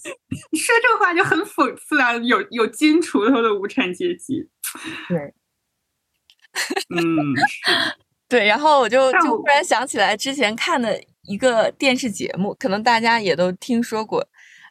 [0.53, 2.15] 你说这话就很讽刺啊！
[2.17, 4.49] 有有金锄头的无产阶级。
[5.09, 5.35] 对，
[6.95, 7.35] 嗯，
[8.29, 8.47] 对。
[8.47, 14.29] 然后我就就突然想起来之前看的一个电视节目，可能大家也都听说过，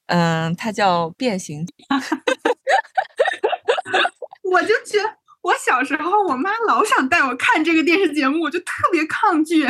[0.07, 1.65] 嗯，它叫《变形》。
[4.49, 9.65] 我就觉得我小时候，我妈老想带我看这个电视节目，我就特别抗拒。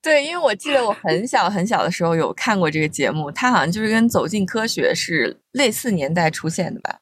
[0.00, 6.98] 对，因为我记得我很小很小的时候有看过这个节目，它好像就是跟《走进科学》是类似年代出现的吧。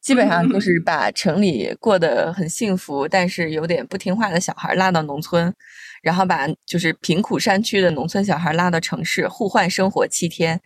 [0.00, 5.52] 基本上就是把城里过得很幸福，但是有点不听话的小孩拉到农村，
[6.02, 10.60] 然后把就是贫苦山区的农村小孩拉到城市，互换生活七天，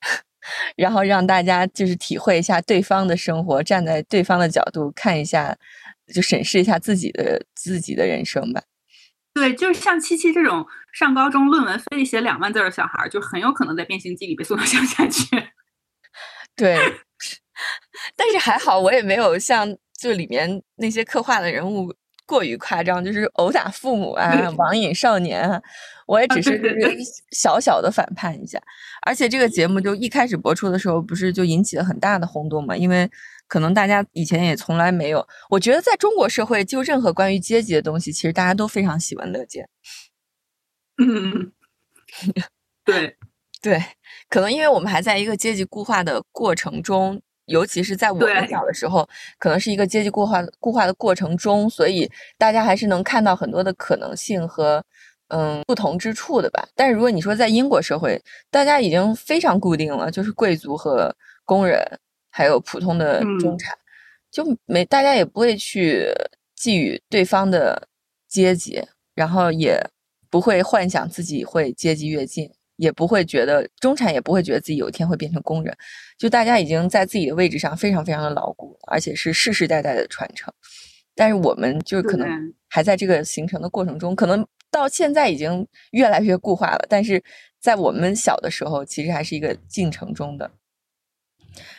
[0.76, 5.56] 然后让大家就是体会一下对方的生活，站在对方的角度看一下，
[6.12, 8.62] 就审视一下自己的自己的人生吧。
[9.38, 15.24] 对，就是像七七这种上高中论文非得写两万字儿的小孩儿，就很有可能在《变形记》里被送到乡下去。
[16.56, 16.76] 对，
[18.16, 21.94] 但是还好，我也没有像就里面那些刻画的人物
[22.26, 25.62] 过于夸张，就是殴打父母啊、 网瘾少年啊，
[26.06, 26.60] 我也只是
[27.30, 28.60] 小小的反叛一下。
[29.06, 32.76] 而且这个节目就一开始播出的时候，不是就引起了很大的轰动嘛？
[32.76, 33.08] 因为
[33.48, 39.68] 可能大家以前也从来没有，我觉得在中国社会，就任何关于阶级的东西，其实大家都非常喜闻乐见。
[40.98, 41.52] 嗯，
[42.84, 43.16] 对，
[43.62, 43.82] 对，
[44.28, 49.08] 可能因为我们还在一个阶级固化的过程中，尤其是在我们小的时候，
[49.38, 54.84] 可能是一个阶级固化固化的过程中，所以大家还是能看到很多的可能性和
[55.28, 56.68] 嗯不同之处的吧。
[56.74, 61.80] 但是如果你说在英国社会，大家已经非常固定了，就是贵族和工人，
[62.38, 63.76] 还有普通的中嗯产，
[64.30, 66.06] 就没大家也不会去
[66.56, 67.88] 觊觎对方的
[68.28, 68.80] 阶级，
[69.16, 69.84] 然后也
[70.30, 75.76] 不会幻想自己会阶级跃进，也不会觉得中产也不会觉得自己有一天会变成工人，
[76.16, 80.54] 就大家已经在自己的位置上非常非常的牢固，而且是世世代代的传承。
[81.16, 87.20] 但是我们就可能还在这个形成的过程中，可能到现在已经越来越固化了，但是
[87.60, 90.48] 在我们小的时候，其实还是一个进程中的。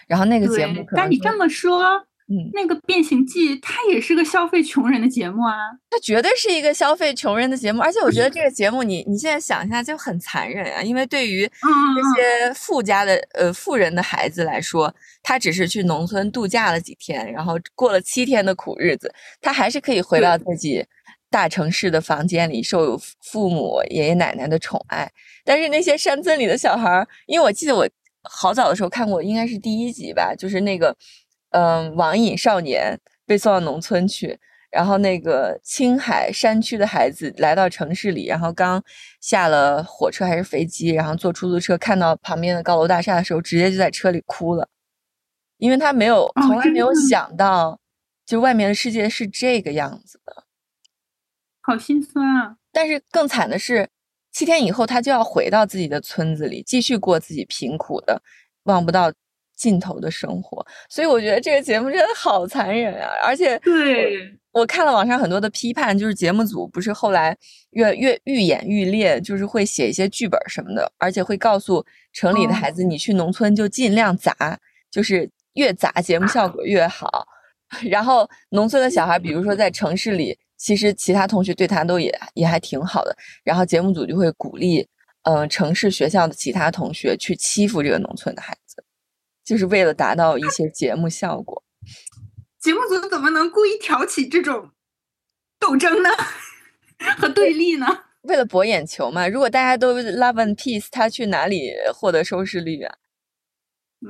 [0.08, 1.84] 然后那个节目但你这么说，
[2.32, 5.56] 嗯，那个《变形记》它也是个消费穷人的节目啊。
[5.90, 20.86] 它绝对是一个消费穷人的节目，而且我觉得这个节目你你现在想一下就很残忍啊，因为对于嗯嗯这些富家的呃富人的孩子来说，他只是去农村度假了几天，然后过了七天的苦日子，他还是可以回到自己
[21.32, 25.12] 大城市的房间里，受父母爷爷奶奶的宠爱。
[25.44, 27.90] 但是那些山村里的小孩儿，因为我记得我
[28.32, 30.96] 好早的时候看过，应该是第一集吧，就是那个
[31.50, 34.40] 嗯、网瘾少年被送到农村去。
[34.72, 38.84] 然后那个青海山区的孩子来到城市里，然后刚
[39.20, 44.70] 下了火车还是飞机，然后坐出租车看到旁边的高楼大厦的时候，直接就在车里哭了，
[45.58, 47.80] 因为他没有从来没有想到，
[48.28, 50.44] 就外面的世界是这个样子的。
[51.62, 52.58] 好心酸啊。
[52.72, 53.90] 但是更惨的是，
[54.32, 58.22] 七天以后他就要回到自己的村子里，继续过自己贫苦的、
[58.64, 59.12] 望不到
[59.56, 60.66] 尽头的生活。
[60.90, 63.10] 所以我觉得这个节目真的好残忍啊！
[63.24, 64.18] 而且对，
[64.52, 67.36] 我看了网上很多的批判，就是节目组不是后来
[67.72, 74.34] 越越愈演愈烈，就是会写一些剧本什么的，而且会告诉城里的孩子，你去农村就尽量砸，
[74.90, 77.28] 就是越砸节目效果越好。
[77.90, 84.86] 然后农村的小孩，比如说在城市里，其实其他同学对他都也也还挺好的，然后节目组就会鼓励，
[85.24, 88.84] 嗯、城市学校的其他同学去欺负这个农村的孩子，
[89.44, 91.64] 就是为了达到一些节目效果。
[92.60, 94.72] 节目组怎么能故意挑起这种
[95.58, 96.10] 斗争呢？
[97.18, 97.86] 和对立呢？
[98.24, 102.98] 为了博眼球嘛，如果大家都 love and peace，他去哪里获得收视率啊？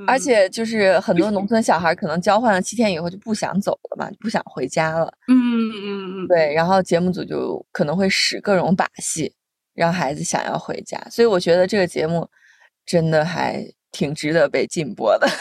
[0.05, 5.11] 而嗯且就是很多农村小孩可能交换了七天以后就不想走了嘛，不想回家了。
[5.27, 9.33] 嗯嗯嗯，对，然后节目组就可能会使各种把戏，
[9.73, 10.99] 让孩子想要回家。
[11.09, 12.29] 所以我觉得这个节目
[12.85, 15.27] 真的还挺值得被禁播的。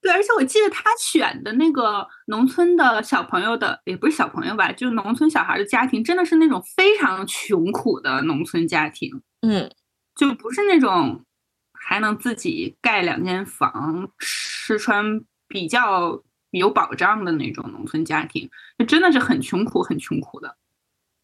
[0.00, 9.10] 对，而且我记得他选的那个农村的小朋友的，也不是小朋友吧，就农村小孩的家庭，真的是那种非常穷苦的农村家庭，
[9.42, 9.70] 嗯，
[10.16, 11.24] 就不是那种
[11.84, 20.56] 还能自己盖两间房、吃穿比较有保障的那种农村家庭，就真的是很穷苦、很穷苦的。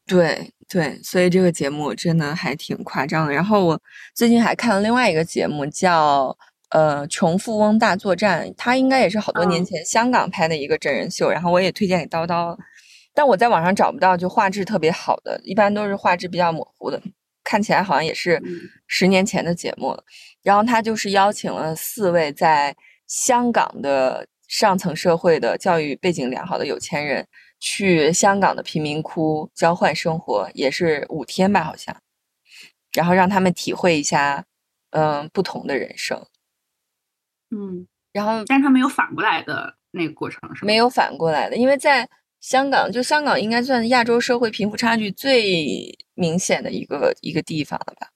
[0.06, 3.32] 对对，所以这个节目真的还挺夸张的。
[3.32, 3.80] 然后我
[4.14, 6.36] 最近还看了另外一个节目，叫
[6.70, 12.56] 呃，《穷富翁大作战》，它应该也是好多年前香港拍的一个真人秀，然后我也推荐给叨叨，
[13.14, 17.02] 但我在网上找不到就画质特别好的，一般都是画质比较模糊的，
[17.44, 18.42] 看起来好像也是
[18.86, 20.02] 十年前的节目了。
[20.48, 22.74] 然后他就是邀请了四位在
[23.06, 27.28] 香港的上层社会的教育背景良好的有钱人，
[27.60, 31.94] 去香港的贫民窟交换生活，也是五天吧，好像，
[32.94, 34.42] 然后让他们体会一下，
[34.92, 36.18] 嗯，不同的人生。
[37.50, 42.08] 嗯，然后但是他没有反过来的那个过程是没有反过来的，因为在
[42.40, 48.08] 香港，就香港应该算亚洲社会贫富差距最明显的一个一个地方了吧？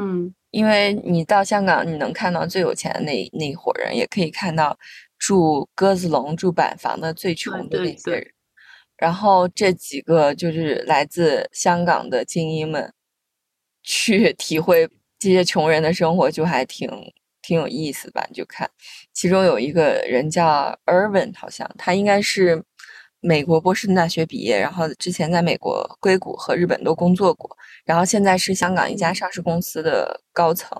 [0.00, 4.78] 嗯，因为你到香港，你能看到最有钱的那那一伙人，也可以看到
[5.18, 8.26] 住鸽子笼、住板房的最穷的那些人。
[8.96, 12.90] 然后这几个就是来自香港的精英们，
[13.82, 14.88] 去体会
[15.18, 16.90] 这些穷人的生活，就还挺。
[17.42, 18.26] 挺有意思吧？
[18.28, 18.68] 你就看，
[19.12, 22.60] 其中有一个人叫 Irvin，好像他应该是
[23.26, 30.70] 美国波士顿大学毕业，然后之前在美国硅谷和日本都工作过，然后现在是香港一家上市公司的高层，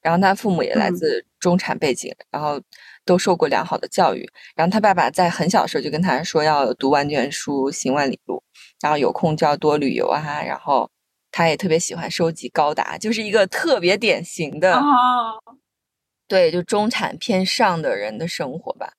[0.00, 2.58] 然后他父母也来自中产背景，然后
[3.04, 4.26] 都受过良好的教育，
[4.56, 8.42] 然后他爸爸在很小时候就跟他说要读万卷书，行万里路，
[8.80, 10.90] 然后有空就要多旅游啊，然后
[11.30, 14.82] 他也特别喜欢收集高达，就是一个特别典型的。
[16.26, 18.94] 对，就中产偏上的人的生活吧，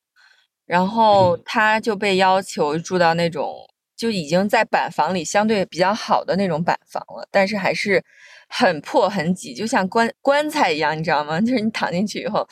[0.65, 3.53] 然后他就被要求住到那种
[3.95, 8.03] 就已经在板房里相对比较好的那种板房了，但是还是
[8.47, 11.39] 很破很挤，就像棺棺材一样，你知道吗？
[11.41, 12.47] 就是你躺进去以后，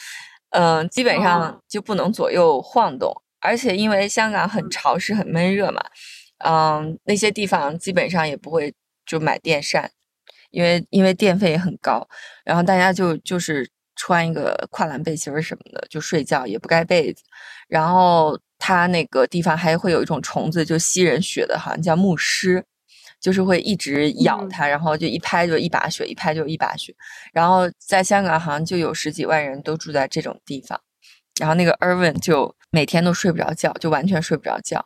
[0.49, 5.81] 嗯，基本上就不能左右晃动，而且因为香港很潮湿很闷热嘛，
[6.45, 8.73] 嗯，那些地方基本上也不会
[9.05, 9.91] 就买电扇，
[10.51, 12.07] 因为因为电费也很高，
[12.43, 13.69] 然后大家就就是。
[14.01, 17.21] 穿一个跨栏背心儿什么的就睡觉，也不盖被子。
[17.67, 22.65] 然后它那个地方还会有一种虫子，就吸人血的，好像叫牧师，
[23.19, 26.91] 就是会一直咬它，然后就一拍就一把血，一拍就一把血。
[27.31, 30.81] 然后在香港好像就有十几万人都住在这种地方。
[31.39, 34.83] 然后那个 Irvin 就每天都睡不着觉，就完全睡不着觉。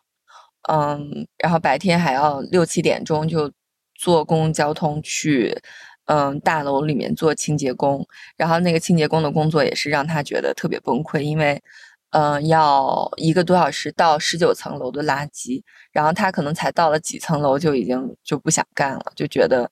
[0.69, 3.49] 嗯，然后白天还要六七点钟就
[3.97, 5.57] 坐公共交通去。
[6.05, 11.61] 嗯，大楼里面做清洁工，然后那个清洁工的工作也是让他觉得特别崩溃，因为，
[12.11, 19.69] 嗯，要一个多小时到十九层楼的垃圾，然后他可能才到了几层楼就已经就不想干了，就觉得，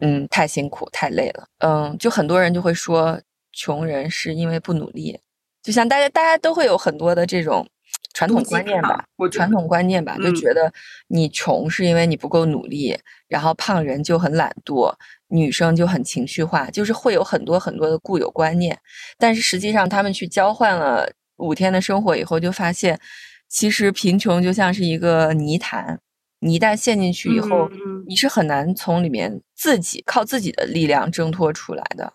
[0.00, 3.20] 嗯，太辛苦太累了，嗯，就很多人就会说，
[3.52, 5.20] 穷人是因为不努力，
[5.62, 7.66] 就像大家大家都会有很多的这种。
[8.12, 10.72] 传统观念吧，传统观念吧，就觉得
[11.08, 12.98] 你穷是因为你不够努力，
[13.28, 14.90] 然后胖人就很懒惰，
[15.28, 18.78] 女生就很情绪化，就是会有很多很多的固有观念。
[19.18, 23.00] 但是实际上，他们去交换了五天的生活以后，就发现
[23.48, 26.00] 其实贫穷就像是一个泥潭，
[26.40, 27.68] 你一旦陷进去以后，
[28.06, 32.12] 你是很难从里面自己靠自己的力量挣脱出来的。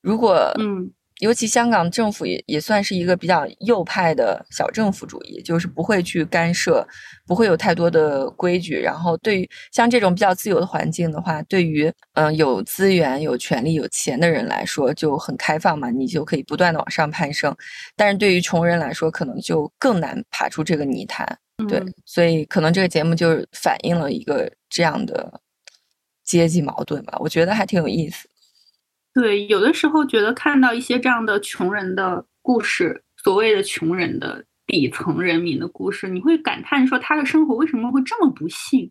[0.00, 0.92] 如果嗯。
[1.18, 6.86] 尤其香港政府也也算是一个比较右派的小政府主义，就是不会去干涉，
[7.26, 8.80] 不会有太多的规矩。
[8.80, 17.54] 然后对于像这种比较自由的环境的话，对于嗯有资源、有权利、有钱的人来说就很开放嘛，你就可以不断的往上攀升。
[17.96, 21.38] 但是对于穷人来说，可能就更难爬出这个泥潭。
[21.68, 25.40] 对，所以可能这个节目就反映了一个这样的
[26.22, 27.18] 阶级矛盾吧。
[27.18, 28.28] 我觉得还挺有意思。
[29.18, 38.88] 对，有的时候觉得看到一些这样的穷人的故事，所谓的穷人的底层人民的故事，你会感叹说他的生活为什么会这么不幸？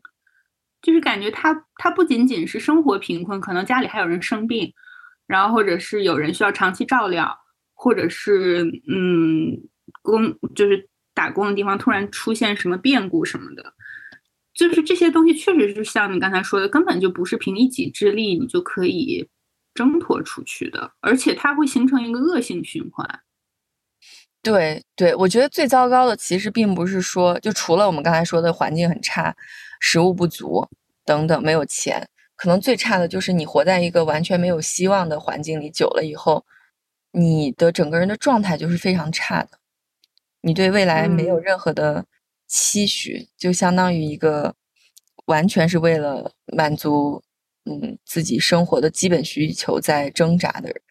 [0.81, 4.73] 就是感觉他他不仅仅是生活贫困，可能家里还有人生病，
[5.27, 7.33] 然后或者是有人需要长期照料，
[7.73, 9.57] 或者是嗯
[10.01, 13.73] 工就是打工的地方突然出现什么变故什么的，
[14.53, 19.25] 就是这些东西确实是像你刚才说的，根本就不是凭一己之力你就可以。
[19.77, 23.07] 挣脱出去的，而且它会形成一个恶性循环。
[24.41, 29.35] 对对，我觉得最糟糕的其实并不是说，就除了我们刚才说的环境很差、
[29.79, 30.67] 食物不足
[31.05, 36.43] 等等，没有钱，可能最差的就是你活在一个完全没有希望的环境里，久了以后，
[37.11, 39.59] 你的整个人的状态就是非常差的，
[40.41, 42.03] 你对未来没有任何的
[42.47, 44.55] 期许，就相当于一个
[45.25, 47.21] 完全是为了满足。
[47.67, 50.81] 嗯，自己生活的基本需求在挣扎的人，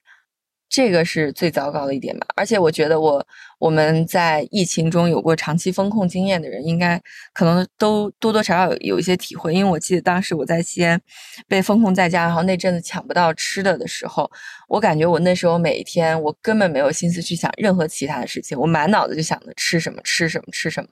[0.68, 2.26] 这个是最糟糕的一点吧。
[2.36, 3.26] 而且我觉得，我
[3.58, 7.00] 我们在疫情中有过长期风控经验的人，应该
[7.32, 9.54] 可能都多多少少有有一些体会。
[9.54, 11.00] 因为我记得当时我在西安
[11.48, 14.30] 被封控在家，然后那阵子抢不到吃的的时候，
[14.68, 20.88] 我感觉我那时候每一天我根本没有心思去想任何其他的事情，我满脑子就想着吃什么吃什么吃什么，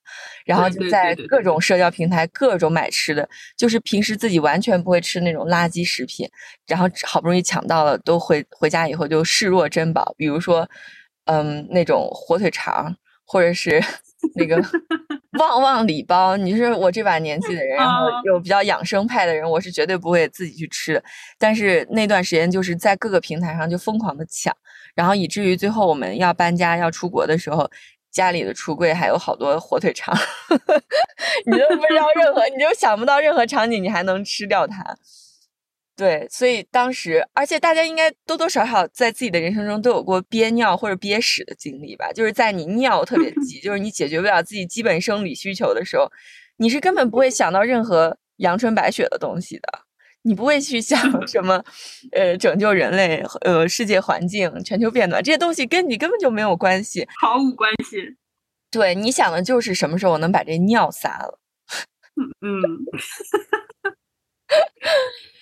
[0.47, 6.27] 然后就在各种社交平台各种买吃的，就是平时自己完全不会吃那种垃圾食品，
[6.67, 10.67] 然后好不容易抢到了，都回回家以后就视若珍宝，比如说。
[11.27, 12.95] 嗯，那种火腿肠，
[13.25, 13.83] 或者是
[14.37, 14.57] 那个
[15.39, 21.03] 旺旺礼包，你是我这把年纪的人，然后又比较养生派的人，我是绝对不会自己去吃的。
[21.39, 24.55] 但是那段时间就是在各个平台上就疯狂的抢，
[24.95, 27.69] 然后以至于最后我们要搬家要出国的时候，
[28.11, 30.15] 家里的橱柜还有好多火腿肠，
[31.47, 34.97] 你都不知道任何，你就想不到任何场景你还能吃掉它。
[35.97, 42.13] 对，所以当时，而且大家应该多多少少在自己的人生中都有过憋尿或者憋屎的经历吧？
[42.13, 46.11] 就是在你尿特别急，就是你解决不了自己基本生理需求的时候，
[46.57, 49.69] 你是根本不会想到任何阳春白雪的东西的，
[50.23, 51.65] 你不会去想 什么，
[52.11, 58.17] 呃，拯救人类，呃，世界环境，全球变暖这些东西跟你根本就没有关系，毫无关系。
[58.73, 61.39] 对，你想的就是什么时候我能把这尿撒了。
[62.17, 62.61] 嗯。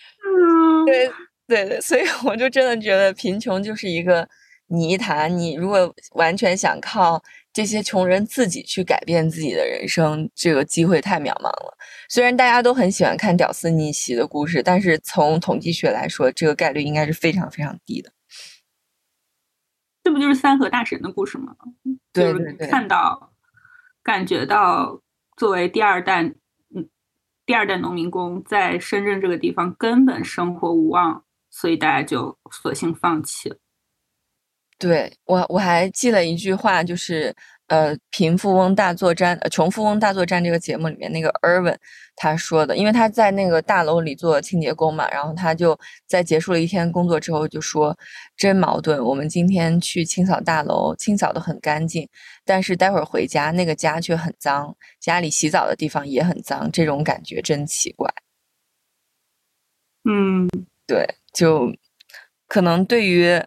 [0.86, 1.10] 对
[1.46, 4.28] 对对，所以我就真的觉得贫穷就是一个
[4.68, 5.36] 泥潭。
[5.36, 11.76] 你如果完全想靠这些穷人自己去改变自己的人生，这个机会太渺茫了。
[12.08, 18.10] 虽然大家都很喜欢看屌丝逆袭的故事，但是从统计学来说，这个概率应该是非常非常低的。
[20.04, 21.54] 这不就是三和大神的故事吗？
[22.12, 23.32] 对对对，看到、
[24.02, 25.00] 感觉到，
[25.36, 26.32] 作为第二代。
[27.53, 33.57] 第二代农民工在深圳这个地方根本生活无望，所以大家就索性放弃了。
[34.78, 37.36] 对我，我还记了一句话，就是
[37.72, 41.74] 呃，《贫富翁大作战》呃，《穷富翁大作战》这个节目里面那个 Erwin
[42.14, 47.96] 他说的，因为他在那个大楼里做清洁工嘛，然后他就在结束了一天工作之后就说
[48.36, 52.06] ：“真矛盾，我们今天去清扫大楼，清扫的很干净，
[52.44, 58.12] 但是待会儿回家，那个家却很脏，家里洗澡的地方也很脏，这种感觉真奇怪。”
[60.04, 60.46] 嗯，
[60.86, 61.72] 对，就
[62.46, 63.42] 可能对于。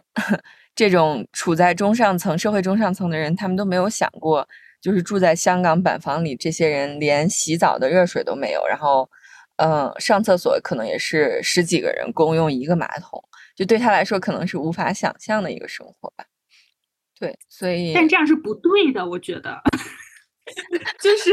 [0.76, 4.46] 这种处在中上层、社会中上层的人，他们都没有想过，
[4.80, 9.08] 就是住在香港板房里，这些人连洗澡的热水都没有，然后，
[9.56, 13.24] 嗯，上厕所可能也是十几个人共用一个马桶，
[13.56, 16.26] 就对他来说可能是无法想象的一个生活吧。
[17.18, 19.58] 对，所以，但这样是不对的，我觉得，
[21.00, 21.30] 就是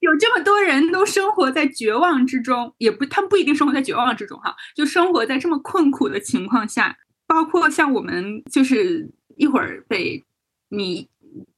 [0.00, 6.94] 有这么多人都生活在绝望之中，也不，他们不一定生活在绝望之中，哈，就生活在这么困苦的情况下。
[7.26, 10.24] 包括像我们，就是一会儿被
[10.68, 11.08] 你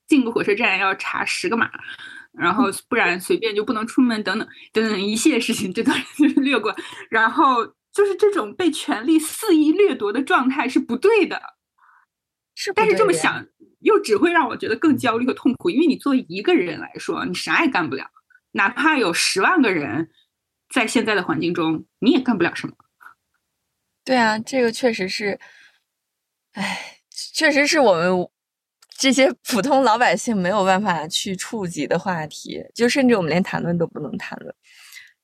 [0.06, 1.70] 进个火车站要查十个码，
[2.32, 5.96] 然后不然随便就不能出门，等等等等一系列事情，这段
[6.36, 6.74] 略过。
[7.10, 11.40] 然后就是这种被权力肆意掠夺的状态是不对的，
[12.54, 12.72] 是。
[12.72, 13.46] 但是这么想
[13.80, 18.10] 又只会让我觉得更焦虑和痛苦，因为你作为一个人来说，你啥也干不了，
[18.52, 20.10] 哪怕有十万个人
[20.70, 22.74] 在现在的环境中，你也干不了什么。
[24.04, 25.38] 对啊，这个确实是。
[26.58, 26.96] 唉，
[27.34, 28.28] 确实是我们
[28.98, 34.52] 这些普通老百姓没有办法去触及的话题，就甚至我们连谈论都不能谈论。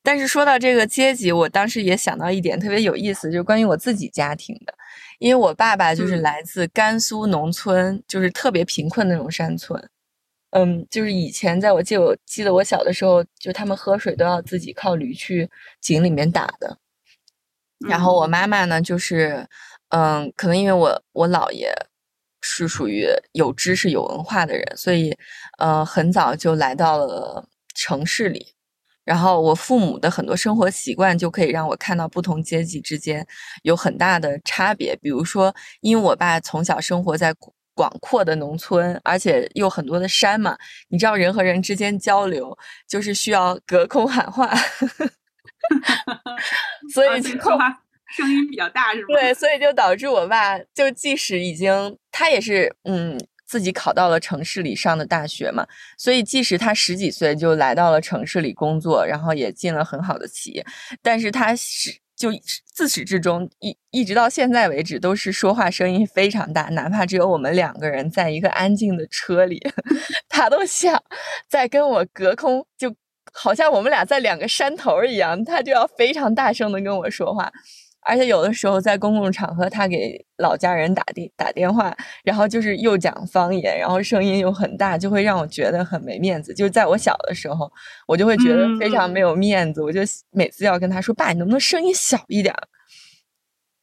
[0.00, 4.72] 但是说到这个阶级，我当时也想到一点特别有意思，就是关于我自己家庭的，
[5.18, 9.90] 因为我爸爸就是来自甘肃农村，就是特别贫困那种山村。
[10.50, 16.78] 嗯，就是以前在我记我记得我小的时候，就他们喝水都要自己靠驴去井里面打的。
[17.88, 19.44] 然后我妈妈呢，就是。
[19.94, 21.72] 嗯，可能因为我我姥爷
[22.40, 25.16] 是属于有知识、有文化的人，所以
[25.58, 28.54] 呃，很早就来到了城市里。
[29.04, 33.24] 然后我父母的很多生活习惯就可以让我看到不同阶级之间
[33.62, 34.96] 有很大的差别。
[34.96, 37.32] 比如说，因为我爸从小生活在
[37.74, 40.56] 广阔的农村，而且又很多的山嘛，
[40.88, 42.56] 你知道人和人之间交流
[42.88, 44.52] 就是需要隔空喊话，
[46.92, 47.38] 所以就。
[48.16, 49.06] 声音比较大是吗？
[49.08, 55.66] 对，所以就导致我爸就即使已经他也是嗯自己考到了城市里上的大学嘛，
[55.98, 60.64] 所以即使他十几岁就来到了城市里工作，然后也进了很好的企业，
[61.02, 62.30] 但是他是就
[62.72, 69.60] 自始至终一一直到现在为止都是说话声音非常大，哪怕只有我们两个人在一个安静的车里，
[70.28, 71.02] 他都想
[71.48, 72.94] 在跟我隔空，就
[73.32, 77.52] 好像我们俩在两个山头一样，他就要非常大声的跟我说话。
[78.04, 86.52] 而且有的时候在公共场合，他给老家人打电打电话，然后就是又讲方言，然后声音又很大，就会让我觉得很没面子。
[86.52, 87.70] 就是在我小的时候，
[88.06, 90.00] 我就会觉得非常没有面子，我就
[90.30, 92.54] 每次要跟他说：“爸，你能不能声音小一点？”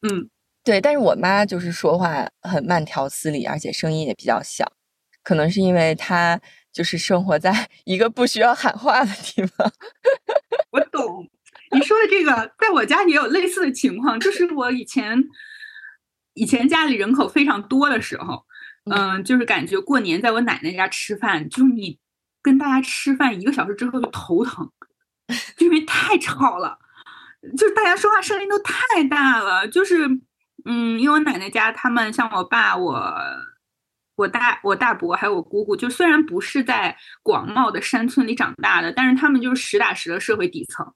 [0.08, 0.30] 嗯，
[0.64, 0.80] 对。
[0.80, 4.70] 但是我妈就是说话很慢条斯理，而且声音也比较小，
[5.22, 6.40] 可能是因为她
[6.72, 7.52] 就是生活在
[7.84, 9.72] 一个不需要喊话的地方。
[10.70, 11.28] 我懂。
[11.72, 15.24] 你说的这个，在我家也有类似的情况，就是我以前
[16.34, 18.44] 以前家里人口非常多的时候，
[18.90, 21.98] 嗯，就是感觉过年在我奶奶家吃饭，就是你
[22.42, 24.70] 跟大家吃饭一个小时之后就头疼，
[25.58, 26.78] 因为太吵了，
[27.56, 30.06] 就是大家说话声音都太大了，就是
[30.64, 33.14] 嗯，因为我奶奶家他们像我爸我。
[34.22, 40.86] 我大我大伯还有我姑姑，就虽然不是在广袤的山村里长大的，但是他们就是实打实的社会底层，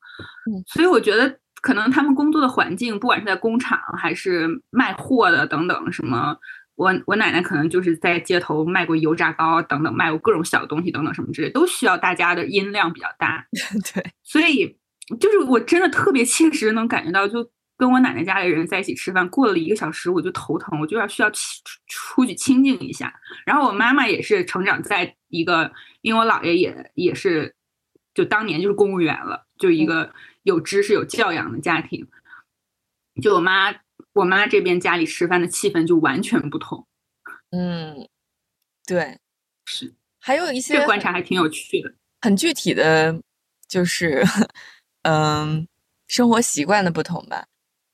[0.66, 6.36] 所以我觉得可能他们工作的环境，不管是在工厂还是卖货的等等什么，
[6.76, 13.44] 我我奶奶可能就是在街头卖过油炸糕等等，卖过各种小东西等等什么之类，都需要大家的音量比较大，
[13.92, 14.78] 对，所以
[15.18, 17.50] 就是我真的特别 切实能感觉到就。
[17.76, 21.40] 跟我奶奶家里人在一起吃饭，过了一个小时我就头疼，我就要需要出
[21.86, 23.14] 出去清静一下。
[23.44, 25.70] 然后我妈妈也是成长在一个，
[26.00, 27.54] 因为我姥爷也也是，
[28.14, 32.08] 就当年就是公务员了，就一个有知识有教养的家庭。
[33.22, 33.74] 就我妈
[34.12, 36.86] 我妈这边家里吃饭的气氛就完全不同。
[37.50, 38.08] 嗯，
[38.86, 39.18] 对，
[39.66, 43.22] 是，还有一些观察还挺有趣的，很具体的
[43.68, 44.24] 就是，
[45.02, 45.66] 嗯，
[46.08, 47.46] 生活习惯的不同吧。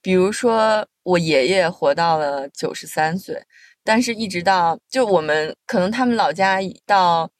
[0.03, 3.43] 比如说，我爷爷活到了九十三岁，
[3.83, 7.31] 但是一直到就我们可能他们老家到，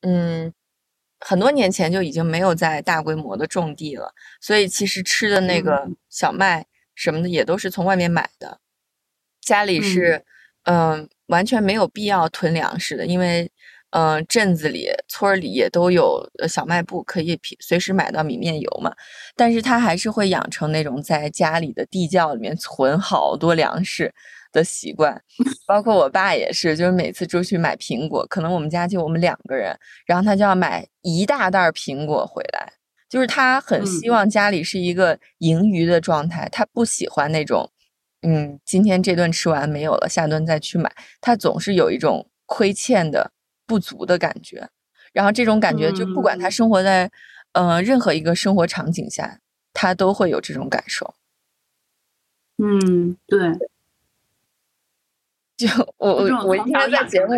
[0.00, 0.50] 嗯，
[1.20, 6.64] 很多年前就已经没有在大规模的种地了，所以其实吃的那个小麦
[6.94, 8.60] 什么的也都是从外面买的，
[9.42, 10.24] 家里是
[10.62, 13.51] 嗯完全没有必要囤粮食的，因为。
[13.92, 18.90] 嗯，镇子里、村里也都有小卖部，可以随时买到米面油嘛。
[19.36, 24.10] 但是他还是会养成那种在家里的地窖里面存好多粮食
[24.50, 25.22] 的习惯。
[25.66, 32.72] 包括我爸也是，就是每次出去买苹果，可能我们家就我们两个人，然后他就要买一大袋苹果回来。
[33.10, 37.70] 就是他很希望家里是一个盈余的状态，他不喜欢那种，
[38.22, 40.90] 嗯，今天这顿吃完没有了，下顿再去买。
[41.20, 43.30] 他总是有一种亏欠的。
[43.72, 44.68] 不足的感觉，
[45.14, 47.10] 然后这种感觉就不管他生活在
[47.52, 49.40] 呃任何一个生活场景下，
[49.72, 51.14] 他都会有这种感受。
[52.58, 53.38] 嗯，对。
[55.56, 55.66] 就
[55.96, 57.34] 我我我应该在节目，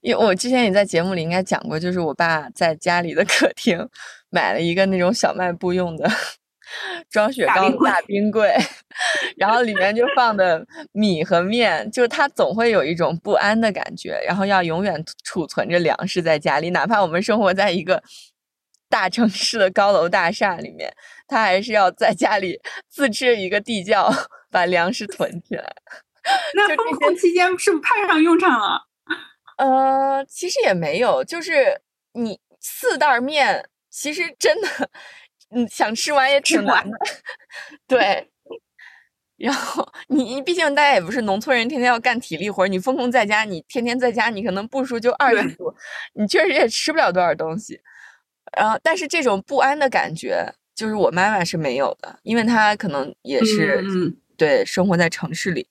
[0.00, 3.88] 因为我之前也在节目里应该讲过，就是我爸在家里的客厅
[4.28, 6.10] 买了一个那种小卖部用的。
[7.10, 8.54] 装雪糕的大冰柜，
[9.36, 18.02] 然后里面就放的米和面，就是他总会有一种不安的感觉，然后要永远储存着粮食在家里，哪怕我们生活在一个
[18.88, 20.92] 大城市的高楼大厦里面，
[21.26, 24.12] 他还是要在家里自制一个地窖，
[24.50, 25.74] 把粮食囤起来。
[26.54, 28.82] 那封控期间是不是派上用场了？
[29.58, 31.80] 呃，其实也没有，就是
[32.12, 34.68] 你四袋面，其实真的。
[35.54, 36.96] 嗯，想吃完也挺难的，
[37.86, 38.28] 对。
[39.36, 45.74] 然后你你毕竟大家也不是农村人，天天要干体力活你封控在家，你天天在家，你可能步数就二十步，
[46.14, 47.80] 你确实也吃不了多少东西。
[48.56, 53.84] 然后，但是这种不安的感觉，就是我妈妈是没有的，因为她可能也是
[54.36, 55.66] 对生活在城市里，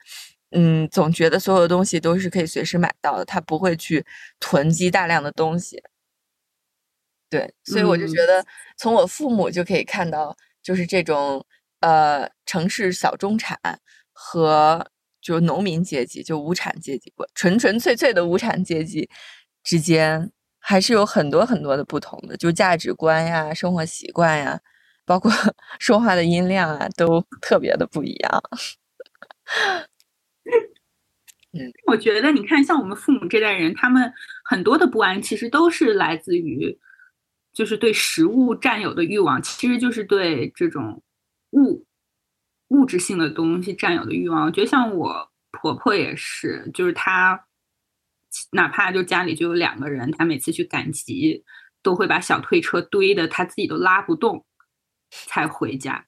[0.52, 4.06] 嗯，总觉得所有的东西都是可以随时买到的，她不会去
[4.40, 5.82] 囤积大量的东西。
[7.32, 8.46] 对，所以我就觉得，
[8.78, 11.44] 从我父母就可以看到，就是这种
[11.80, 13.58] 呃城市小中产
[14.12, 14.86] 和
[15.22, 19.10] 就农民阶级，就无产阶级，纯纯粹粹的无产阶级
[19.64, 20.30] 之间，
[20.60, 24.60] 还是有很多很多的不同的，就价值观呀、生活习惯呀，
[25.06, 25.32] 包括
[25.80, 28.44] 说话的音量啊，都特别的不一样。
[31.54, 34.12] 嗯，我觉得你看，像我们父母这代人，他们
[34.44, 36.78] 很多的不安，其实都是来自于。
[37.54, 41.04] 就是对食物占有的欲望，其实就是对这种
[41.52, 41.86] 物
[42.70, 44.45] 物质性的东西占有的欲望。
[44.45, 47.45] 我觉得像我婆婆也是，就是她
[48.52, 51.43] 哪怕就家里就有两个人，她每次去赶集
[51.84, 54.45] 都会把小推车堆的她自己都拉不动
[55.10, 56.06] 才回家，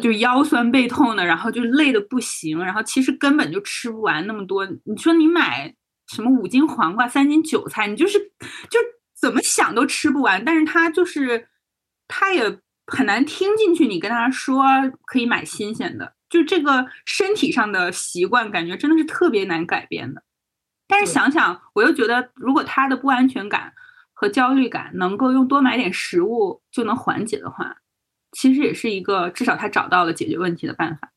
[0.00, 4.64] 就腰酸背痛的，然后就累的不行，然后其实根本就吃不完那么多。
[4.84, 5.74] 你说你买
[6.06, 8.18] 什么五斤黄瓜、三斤韭菜，你就是
[8.70, 8.78] 就。
[9.20, 11.48] 怎么想都吃不完，但是他就是
[12.08, 13.86] 他也很难听进去。
[13.86, 14.64] 你跟他说
[15.04, 20.22] 可以买新鲜的，就这个身体上的习惯，感觉真的是特别难改变的。
[20.88, 23.72] 但是想想，我又觉得，如果他的不安全感
[24.12, 27.76] 和焦虑感能够用多买点食物就能缓解的话，
[28.32, 31.12] 其实也是一个至少他找到了解决问题的办法。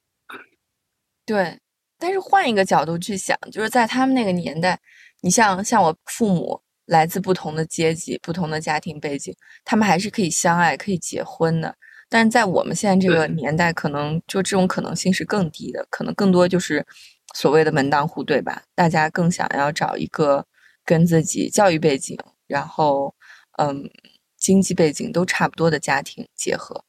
[1.26, 1.60] 对，
[1.97, 4.80] 但是换一个角度去想，就是在他们那个年代，
[5.22, 11.76] 你像像我父母来自不同的阶级、不同的家庭背景，他们还是可以相爱、可以结婚的。
[12.10, 16.86] 但是在我们现在这个年代，可能就这种可能性是更低的，可能更多就是
[17.34, 18.62] 所谓的门当户对吧？
[18.76, 20.46] 大家更想要找一个
[20.86, 23.16] 跟自己教育背景，然后
[23.58, 23.90] 嗯，
[24.38, 26.84] 经济背景都差不多的家庭结合。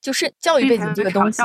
[0.00, 1.42] 就是教育背景这个东西。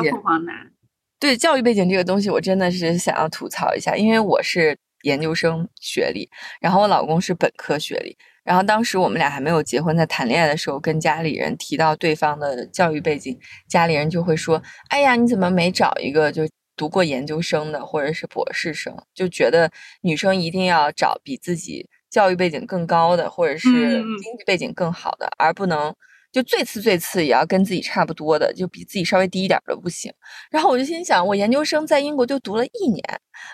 [1.20, 6.30] 对教育背景这个东西，我真的是想要吐槽一下，因为我是研究生学历，
[6.60, 13.40] 然后我老公是本科学历，然后当时我们俩还没有结婚，在谈恋爱的时候，跟家里人提到对方的教育背景，
[13.70, 16.44] 家里人就会说：“哎呀，你怎么没找一个就
[16.76, 18.94] 读过研究生的，或者是博士生？
[19.16, 25.96] 就觉得女生一定要找比自己教育背景更高的，或者是经济背景更好的，而不能。”
[26.38, 30.14] 就最次最次也要跟自己差不多的，就比自己稍微低一点的不行。
[30.52, 33.04] 然后我就心想，我研究生在英国就读了一年，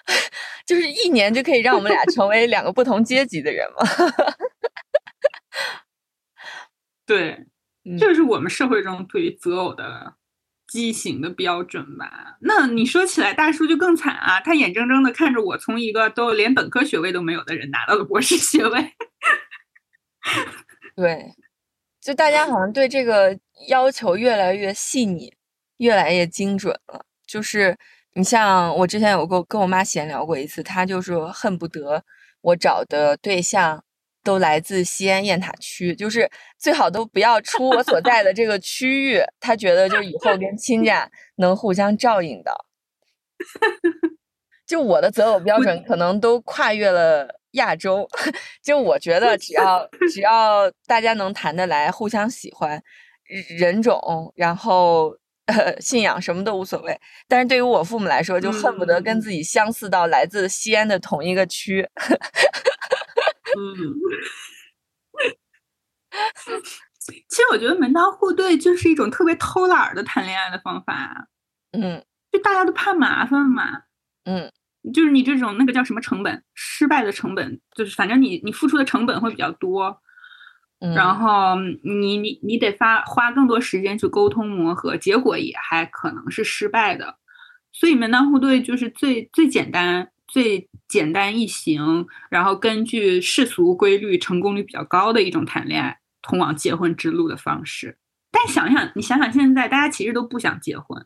[0.68, 3.88] 就是一年就可以让我们俩成为两个不同阶级的人吗？
[7.08, 7.46] 对，
[7.98, 10.16] 这是我们社会中对于择偶的
[10.68, 12.36] 畸形的标准吧？
[12.42, 14.42] 那你说起来，大叔就更惨啊！
[14.42, 18.94] 他眼睁睁的看着我从一个都连本科学位都没有的人拿到了博士学位。
[20.98, 21.34] 对。
[22.04, 23.40] 就大家好像对这个
[23.70, 25.34] 要求越来越细腻，
[25.78, 27.06] 越来越精准了。
[27.26, 27.78] 就是
[28.16, 32.04] 你像我之前有过跟我妈闲聊过一次，她就说恨不得
[32.42, 33.82] 我找的对象
[34.22, 39.22] 都来自西安雁塔区，就是最好都不要出我所在的这个区域。
[39.40, 42.66] 她觉得就以后跟亲家能互相照应到。
[44.66, 47.40] 就我的择偶标准可能都跨越了。
[47.54, 48.10] 亚洲，
[48.64, 52.82] 就我觉得，只要 只要大家能谈得来，互相喜欢，
[53.60, 57.00] 人种，然后呃信仰什么都无所谓。
[57.28, 61.88] 但是对于我父母来说，就恨不得跟自己相似到来自西安的同一个区。
[63.56, 63.70] 嗯，
[67.00, 71.28] 其实我觉得门当户对就是一种特别偷懒的谈恋爱的方法。
[71.74, 73.84] 嗯，就大家都怕麻烦嘛。
[74.26, 74.52] 嗯。
[74.94, 79.98] 就是你这种那个叫什么成本，失败的成本，就是反正你你付出的成本会比较多，
[80.94, 81.56] 然后
[81.86, 87.16] 你你你得发花更多时间去沟通磨合，结果也还可能是失败的。
[87.72, 97.98] 所以门当户对就是最最简单、最简单易行，然后根据世俗规律成功率比较高的一种谈恋爱、通往结婚之路的方式。
[98.30, 101.06] 但想想你想想，现在大家其实都不想结婚。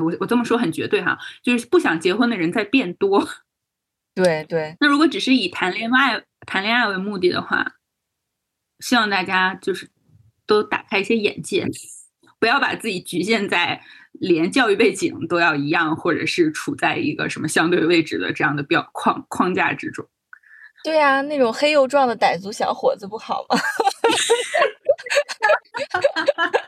[0.00, 3.28] 我我这么说很绝对哈，就是不想结婚的人在变多。
[4.14, 7.74] 对对，那如果只是以谈恋爱谈恋爱为目的的话，
[8.80, 9.88] 希望大家就是
[10.46, 11.66] 都打开一些眼界，
[12.38, 13.82] 不要把自己局限在
[14.12, 20.06] 连教育背景都要一样，或者是处在一个什么相对位置的这样的标框框架之中。
[20.84, 23.56] 对呀，那种黑又壮的傣族小伙子不好吗？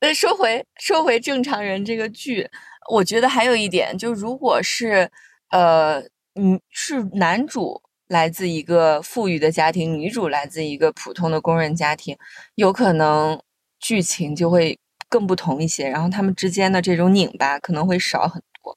[0.00, 2.48] 呃，说回说回正常人这个剧，
[2.90, 5.10] 我觉得还有一点，就如果是
[5.50, 6.00] 呃，
[6.34, 12.14] 嗯，是男主来自一个富裕的家庭，女主来自一个普通的工人家庭，
[12.56, 13.40] 有可能
[13.80, 14.78] 剧情就会
[15.08, 18.76] 更不同一些，然后他们之间的这种拧巴可能会少很多，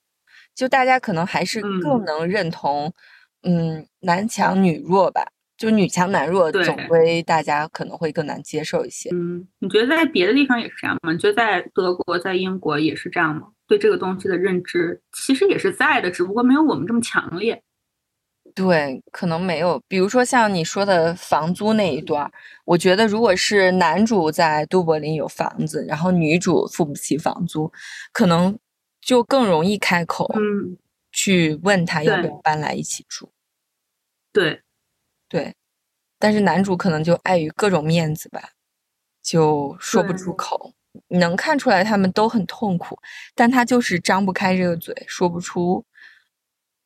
[0.56, 2.94] 就大家可能还是更能认同，
[3.44, 5.26] 嗯，男强女弱吧。
[5.60, 9.10] 就女强男弱，总归大家可能会更难接受一些。
[9.12, 11.12] 嗯，你觉得在别的地方也是这样吗？
[11.12, 13.50] 你觉得在德国、在英国也是这样吗？
[13.68, 17.62] 对这个东西的认知其实也是在的，只不过没有我们这么强烈。
[18.56, 19.80] 对，可能没有。
[19.88, 22.32] 比如说像你说的房租那一段，
[22.64, 27.70] 我觉得如果是男主在都柏林有房子，然后女主付不起房租，
[28.14, 28.58] 可能
[29.02, 30.78] 就更容易开口，嗯，
[31.12, 33.30] 去问他要不要搬来一起住。
[34.32, 34.62] 对。
[35.30, 35.56] 对，
[36.18, 38.50] 但是男主可能就碍于各种面子吧，
[39.24, 40.74] 就说不出口。
[41.10, 43.00] 能看出来他们都很痛苦，
[43.36, 45.86] 但他就是张不开这个嘴，说不出，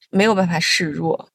[0.10, 1.30] 没有办法示弱。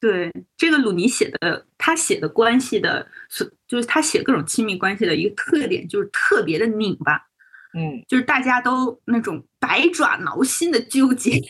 [0.00, 7.28] 对，这个鲁尼写的，他写的关系的，是就是他写各种亲密关系的一个特点，就是特别的拧巴。
[7.74, 11.40] 嗯，就是大家都那种百爪挠心的纠结，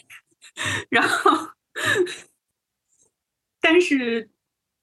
[0.90, 1.32] 然后。
[3.68, 4.30] 但是，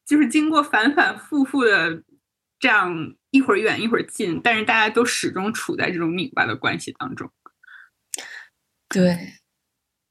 [0.06, 2.04] 就是经过反反复复的
[2.60, 7.32] 这样一会儿远一会儿近，但是大家都始终处在这种拧巴的关系当中。
[8.90, 9.18] 对，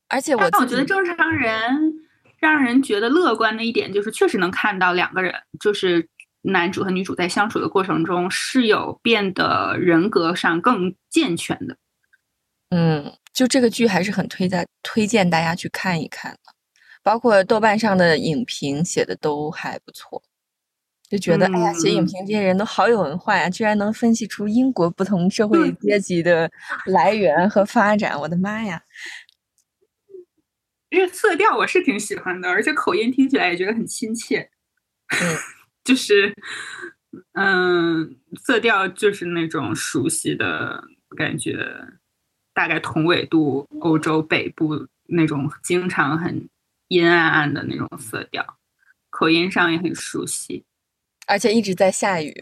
[0.08, 1.92] 而且我我觉得正常人
[2.38, 6.08] 让人觉得乐观的一点就是，确实能看到两个人，就是
[6.40, 11.76] 男主和女主在相处的过程中是有变得人格上更健全的。
[12.70, 16.51] 嗯，就这个剧还是很推荐推荐大家去看一看的，
[17.02, 20.22] 包括豆瓣上的影评写的都还不错。
[21.08, 26.50] 就觉得，哎呀，写影评这些人都好有文化呀，居然能分析出英国不同社会阶级的
[26.86, 28.82] 来源和发展，我的妈呀！
[30.88, 34.50] 这个色调我是挺喜欢的，而且口音听起来也觉得很亲切。
[35.08, 35.36] 嗯，
[35.84, 36.34] 就是，
[37.34, 40.82] 嗯，色调就是那种熟悉的
[41.14, 41.58] 感觉，
[42.54, 46.48] 大概同纬度欧洲北部那种经常很
[46.92, 48.44] 阴暗暗的那种色调，
[49.08, 50.66] 口音上也很熟悉。
[51.26, 52.34] 而且一直在下雨，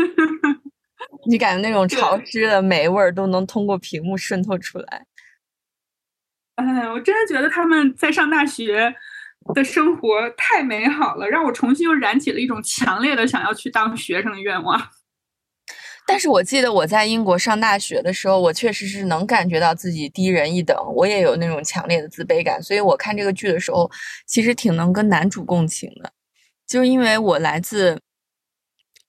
[1.26, 5.06] 你感觉那种潮湿的霉味儿都能通过屏幕渗透出来。
[6.56, 8.94] 哎，我真的觉得他们在上大学
[9.54, 14.78] 的生活太美好了，让我重新又燃起了一种强烈的想要去当学生的愿望。
[16.06, 23.90] 但是我记得我在英国上大学的时候，我确实是能感觉到自己低人一等，我也有那种强烈的自卑感，所以我看这个剧的时候，
[24.26, 26.12] 其实挺能跟男主共情的。
[26.66, 28.00] 就是因为我来自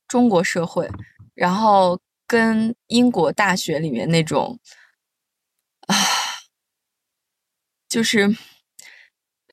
[0.07, 0.89] 中国社会，
[1.33, 4.59] 然后跟英国大学里面那种
[5.87, 5.95] 啊，
[7.89, 8.35] 就是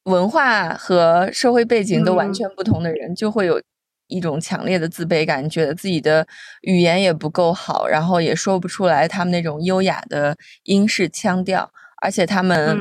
[0.05, 3.63] 文化和社会背景都完全不同的人，就会有
[4.09, 6.27] 一种强烈的自卑感，觉得自己的
[6.63, 12.77] 语言也不够好，然后也说不出来他们那种优雅的英式腔调，而且他们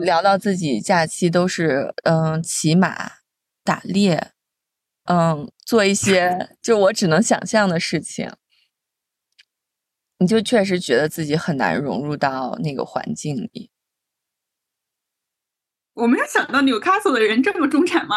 [0.00, 3.10] 聊到自己假期都是嗯骑马
[3.64, 4.30] 打猎。
[5.08, 8.28] 嗯，做一些 就我只能想象的事情，
[10.18, 13.70] 你就确实觉得自己很难融入到那个环境里。
[15.94, 18.16] 我没有想到纽卡索的人这么中产吗？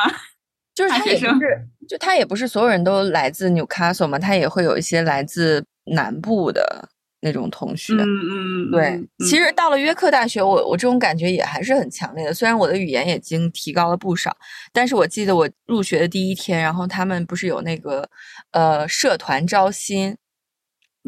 [0.79, 6.89] 就是他也不是，就他也不是所有人都来自纽卡索嘛，他也会有一些来自南部的。
[7.21, 12.33] 那种同学，嗯嗯，对，其实到了约克大学，我我这种感觉也还是很强烈的。
[12.33, 14.33] 虽然我的语言已经提高了不少，
[14.71, 18.09] 但是我记得我入学的第一天，然后他们不是有那个
[18.51, 20.15] 呃社团招新，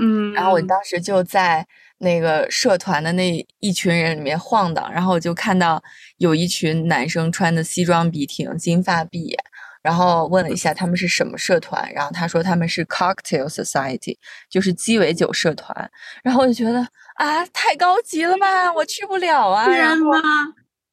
[0.02, 1.66] 嗯，然后我当时就在
[2.00, 5.82] 那个社团的那一群人里面晃荡，然后我就看到
[6.18, 9.40] 有一群男生穿的西装笔挺，金发碧眼。
[9.82, 14.18] 然后问了一下他们是什么社团，然后他说他们是 Cocktail Society，
[14.50, 15.92] 就是鸡尾酒社团。
[16.24, 16.80] 然后我就觉得
[17.16, 19.68] 啊，太高级了吧，我去不了啊。
[19.68, 20.12] 然后，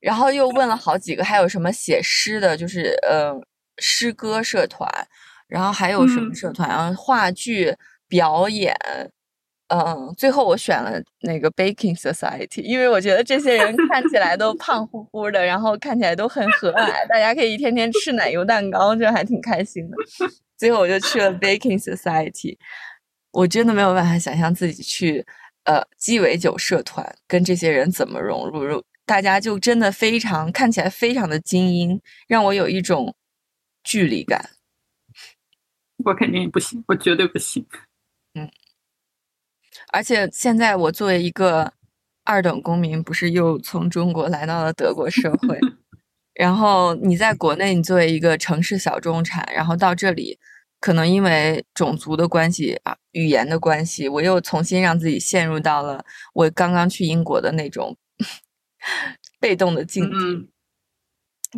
[0.00, 3.34] 然后又问了好几个，还有什么写诗的，就是呃
[3.78, 4.90] 诗歌社团，
[5.46, 7.76] 然后还有什么社团啊，话剧
[8.08, 8.74] 表演。
[9.68, 19.96] 嗯，最后我选了那个 Baking Society，因为我觉得这些人看起来都胖乎乎的，然后看起来都很和蔼，大家可以一天天吃奶油蛋糕，就还挺开心的。
[20.56, 22.56] 最后我就去了 Baking Society，
[23.30, 25.22] 我真的没有办法想象自己去
[25.64, 33.14] 呃鸡尾酒社团跟这些人怎么融入，大家就真的非常看起来非常的精英，让我有一种
[33.84, 34.48] 距离感。
[36.06, 37.66] 我肯定不行，我绝对不行。
[38.32, 38.50] 嗯。
[39.92, 41.72] 而且现在我作为一个
[42.24, 45.58] 二等公民，不是又从中国来到了德国社会，
[46.34, 50.38] 然后你在国内，你作为一个城市小中产，然后到这里，
[50.80, 56.04] 可能因为种族的关系啊，语言的关系，我又重新让自己陷入到了
[56.34, 57.96] 我刚刚去英国的那种
[59.40, 60.50] 被动的境地。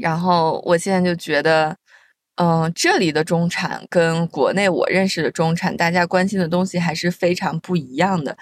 [0.00, 1.76] 然后我现在就觉得。
[2.36, 8.34] 嗯，这里的中产跟国内我认识的中产，大家关心的东西还是非常不一样的。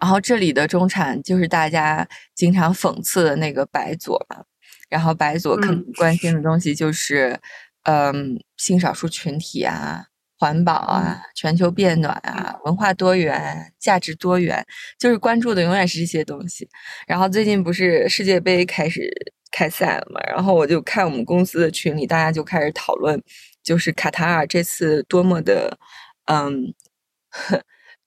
[0.00, 4.44] 然后这里的中产就是大家经常讽刺的那个白左嘛，
[4.90, 7.40] 然后白左可能关心的东西就是，
[7.84, 10.04] 嗯，性少数群体啊，
[10.38, 14.64] 环保啊，全球变暖啊，文化多元，价值多元，
[14.98, 16.68] 就是关注的永远是这些东西。
[17.06, 19.10] 然后最近不是世界杯开始。
[19.50, 20.20] 开赛了嘛？
[20.26, 23.22] 然后我就看我们公司的群里，大家就开始讨论，
[23.62, 25.78] 就是卡塔尔这次多么的，
[26.26, 26.74] 嗯，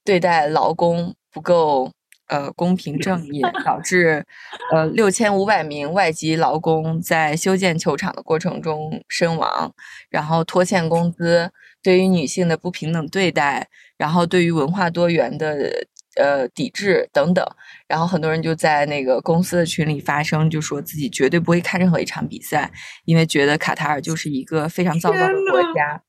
[0.04, 1.90] 对待劳工不够
[2.28, 4.24] 呃公平正义，导致
[4.72, 9.74] 呃六千五百名外籍劳工在修建球场的过程中身亡，
[10.10, 11.50] 然后拖欠工资，
[11.82, 15.86] 对于女性的不平等对待，然后对于文化多元的。
[16.16, 17.44] 呃，抵制等等，
[17.86, 22.70] 然后很多人就在那个公司的群里发声，就说自己绝对不会看任何一场比赛，
[23.04, 26.02] 因为觉得卡塔尔就是一个非常糟糕的国家。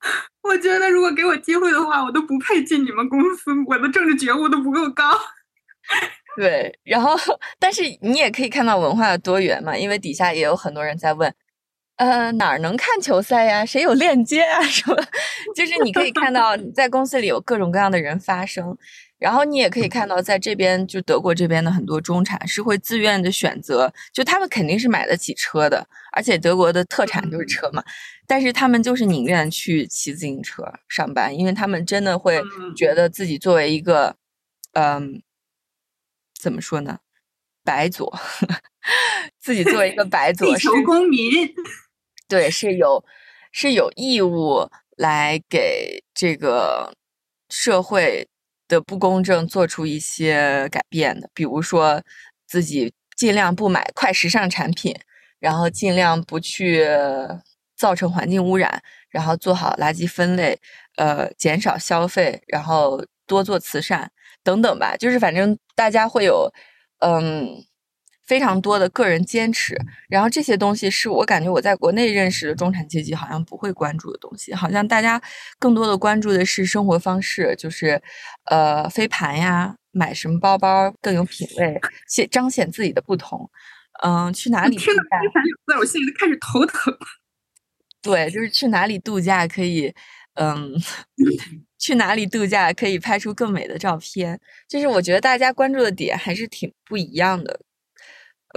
[0.42, 5.04] 我觉得如果给我机会的话，我都不配进你们公司，我的政治觉悟都不够高。
[6.36, 7.14] 对，然后
[7.58, 11.34] 但是你也可以看到文化的多元嘛，因为底下也有很多人在问，
[12.00, 13.62] 呃，哪儿能看球赛呀？
[13.64, 14.62] 谁有链接啊？
[14.64, 14.96] 什么？
[15.54, 18.74] 就是你可以看到 在公司里有各种各样的人发声，
[19.18, 27.84] 然后你也可以看到在这边就德国这边的很多中产是会自愿的选择，就他们肯定是买得起车的，而且德国的特产就是车嘛，
[28.26, 32.40] 但是他们就是宁愿去骑自行车上班，因为他们真的会
[32.74, 34.16] 觉得自己作为一个，
[34.72, 35.20] 嗯。
[36.42, 37.00] 怎么说呢？
[37.62, 38.18] 白左，
[39.38, 41.30] 自己作为一个白左，地球公民，
[42.30, 43.04] 对，是有
[43.52, 46.94] 是有义务来给这个
[47.48, 48.28] 社会
[48.68, 51.28] 的不公正做出一些改变的。
[51.34, 52.00] 比如说，
[52.46, 54.94] 自己尽量不买快时尚产品，
[55.40, 56.86] 然后尽量不去
[57.76, 60.58] 造成环境污染，然后做好垃圾分类，
[60.96, 64.10] 呃，减少消费，然后多做慈善。
[64.42, 66.50] 等等吧，就是反正大家会有，
[67.00, 67.62] 嗯，
[68.30, 69.76] 非常多的个人坚持，
[70.08, 75.20] 然后这些东西是我感觉我在国内认识的中产阶级好像不会关注的东西，好像大家
[75.58, 78.00] 更多的关注的是生活方式，就是
[78.44, 81.76] 呃飞盘呀，买什么包包更有品味，
[82.06, 83.50] 显彰显自己的不同，
[84.04, 84.76] 嗯，去哪里？
[84.76, 86.96] 听到飞盘两个字，我心里就开始头疼。
[88.00, 89.92] 对，就是去哪里度假可以，
[90.34, 90.80] 嗯。
[91.80, 94.38] 去哪里度假可以拍出更美的照片？
[94.68, 97.58] 就是我觉得大家关注的点还是挺不一样的。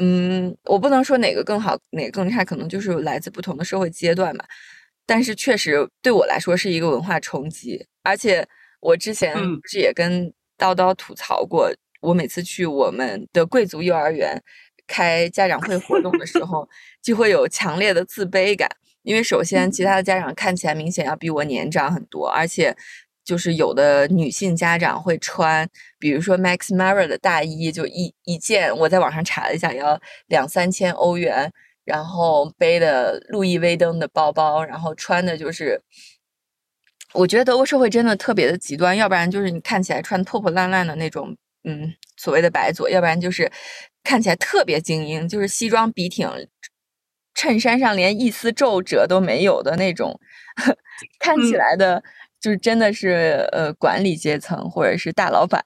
[0.02, 4.46] 嗯，我不能说哪个更好，哪个更差，可能就是来自不同的社会阶段吧。
[5.06, 7.86] 但是确实对我来说是一个文化冲击。
[8.02, 8.48] 而且
[8.80, 11.72] 我之前不是也跟叨叨吐槽过，
[12.02, 14.42] 我每次去我们的贵族幼儿园
[14.88, 16.68] 开家长会活动的时候，
[17.02, 18.70] 就会有强烈的自卑感，
[19.04, 22.76] 因为首先其他的家长看起来明显要比我年长很多，而且。
[23.24, 25.70] 就是有的女性家长会穿，
[26.00, 31.52] 比如说 Max Mara 的大衣，就一一件，我在网上查了一下，要两三千欧元。
[31.86, 35.82] 然后背的路易威登的包包，然后穿的就是，
[37.12, 43.52] 我觉得德国社会真的特别的极端，要不然就是你看起来穿破破烂烂的那种，嗯，所谓的白左，要不然就是
[44.02, 46.26] 看起来特别精英，就是西装笔挺，
[47.36, 50.18] 衬衫上连一丝皱褶都没有的那种，
[51.20, 52.02] 看起来的。
[52.44, 55.64] 就是真的是呃管理阶层或者是大老板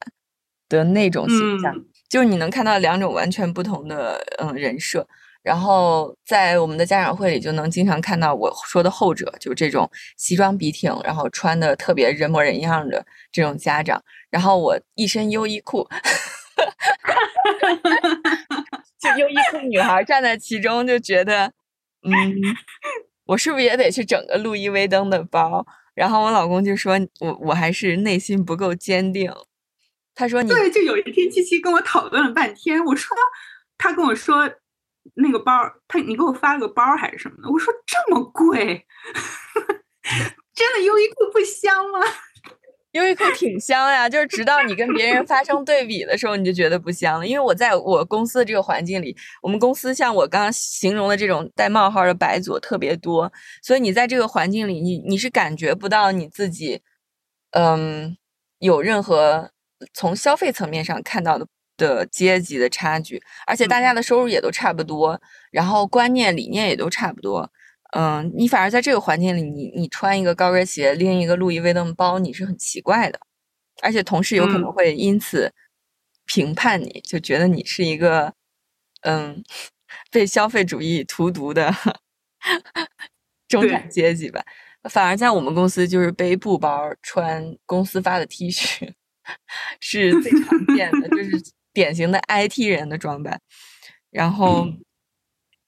[0.69, 1.73] 的那种形象，
[2.07, 5.07] 就是你能看到两种完全不同的嗯人设，
[5.41, 13.99] 然后在我们的家长会里就能经常看到我说的后者，就是这种西装笔挺，然后穿的特别人模人样的这种家长，
[14.29, 15.89] 然后我一身优衣库，
[18.99, 21.51] 就优衣库女孩站在其中就觉得，
[22.03, 22.13] 嗯，
[23.25, 25.65] 我是不是也得去整个路易威登的包？
[25.97, 29.33] 然后我老公就说：“我我还是内心不够坚定。”
[30.13, 32.85] 他说：“你对，就有一天七七跟我讨论了半天。
[32.85, 33.17] 我说，
[33.79, 34.47] 他跟我说
[35.15, 35.51] 那个包，
[35.87, 37.49] 他你给我发了个包还是什么的？
[37.49, 38.85] 我说这么贵，
[40.53, 41.99] 真的优衣库不香吗？”
[42.97, 47.27] 优衣库挺香呀，就是直到你跟别人发生对比的时候，你就觉得不香了。
[47.27, 53.31] 因为我在我公司的这个环境里，我们公司像我刚刚形容的这种带冒号的白左特别多，
[53.61, 56.81] 所以你在这个环境里，你你是感觉不到你自己，
[57.51, 58.17] 嗯，
[58.59, 59.51] 有任何
[59.93, 65.21] 从消费层面上看到的的阶级的差距，而且大家的收入也都差不多，
[65.51, 67.51] 然后观念理念也都差不多。
[67.91, 73.19] 嗯，你反而在这个环境里，你你穿一个高跟鞋，拎一个路易威登包，你是很奇怪的，
[73.81, 75.53] 而且同事有可能会因此
[76.25, 78.33] 评判你，就觉得你是一个
[79.01, 79.43] 嗯
[80.11, 81.73] 被消费主义荼毒的
[83.47, 84.43] 中产阶级吧。
[84.89, 88.93] 反而在我们公司，就是背布包、穿公司发的 T 恤
[89.79, 91.41] 是最常见的，就是
[91.73, 93.41] 典型的 IT 人的装扮。
[94.11, 94.67] 然后，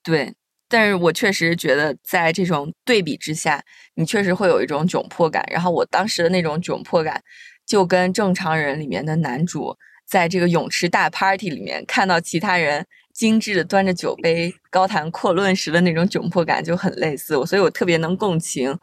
[0.04, 0.36] 对。
[0.70, 3.62] 但是我确实觉得，在这种对比之下，
[3.96, 5.44] 你确实会有一种窘迫感。
[5.52, 7.22] 然后我当时的那种窘迫感，
[7.66, 9.76] 就跟正常人里面的男主
[10.08, 17.34] 在这个泳池大 party 里面看到其他人精致的端着酒杯高谈阔论时的那种窘迫感就很类似。
[17.48, 18.78] 所以我特别能共情，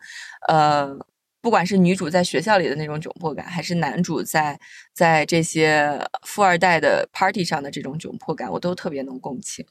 [0.49, 0.93] 呃，
[1.41, 4.59] 不管是女主在学校里的那种窘迫感，还是男主在
[4.93, 9.65] 在这些富二代的 party 上的这种窘迫感，我都特别能共情。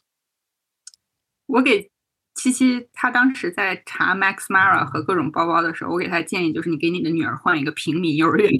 [1.48, 1.90] 我给。
[2.36, 8.52] 七七，他当时在查 Max Mara 和各种包包的时候，我给他建议就是，你给你的女儿换一个平民幼儿园，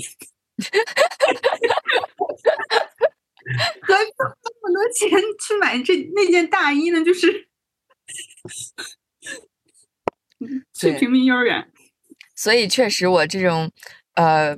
[3.82, 5.10] 何必花那么多钱
[5.40, 7.04] 去买这那件大衣呢？
[7.04, 7.48] 就是
[10.74, 11.70] 去平民幼儿园。
[12.34, 13.72] 所以确实我这种，
[14.16, 14.58] 呃，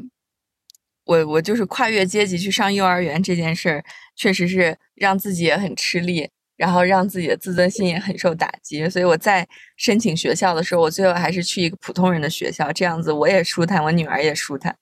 [1.06, 3.84] 我我就是跨越阶级去上幼儿园这件事儿，
[4.16, 8.90] 确实是让自己也很吃力，然后让自己的自尊心也很受打击。
[8.90, 9.48] 所以我在
[9.78, 14.78] 申请学校的时候，我最后还是去一个普通人的学校，这样子我也舒坦，我女儿也舒坦。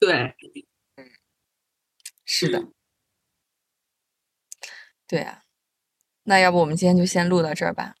[0.00, 0.34] 对，
[2.24, 2.68] 是的，
[5.06, 5.42] 对啊。
[6.24, 7.96] 那要不我们今天就先录到这儿吧，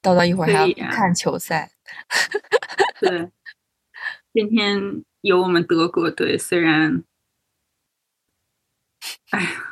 [0.00, 1.72] 叨叨一会儿还要看球赛。
[3.00, 3.30] 对，
[4.32, 7.02] 今天有我们德国队，虽然，
[9.30, 9.65] 哎呀，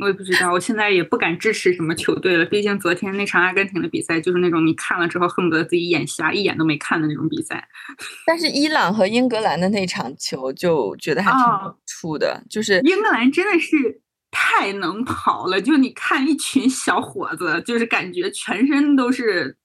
[0.00, 2.44] 我也不知道，我现在也不敢支持什么球队了。
[2.44, 7.68] 毕竟昨天那场阿根廷的比赛，就是那种你看了之后恨不得自己眼瞎，一眼都没看的那种比赛。
[8.26, 14.00] 但是伊朗和英格兰的那场球，就觉得还挺有触的，就是英格兰真的是。
[14.32, 19.56] 太能跑了，就你看一群小伙子，就是感觉全身都是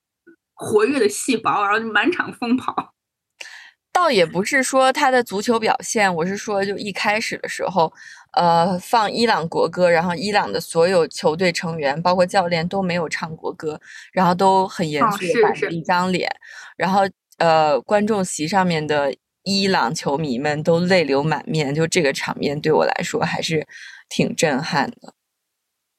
[0.56, 2.96] 活跃的细胞，然后满场疯跑。
[3.94, 7.94] 倒也不是说他的足球表现，我是说就一开始的时候，
[8.36, 13.80] 呃，放伊朗国歌，然后伊朗的所有球队成员，包括教练都没有唱国歌，
[14.14, 15.82] 然后都很严肃的板着一。
[15.82, 16.30] 张脸，
[16.78, 17.02] 然后
[17.38, 23.66] 呃，观众席上面的伊朗球迷们都泪流满面，就这个场面对我来说还是。
[24.08, 25.16] 挺震撼的，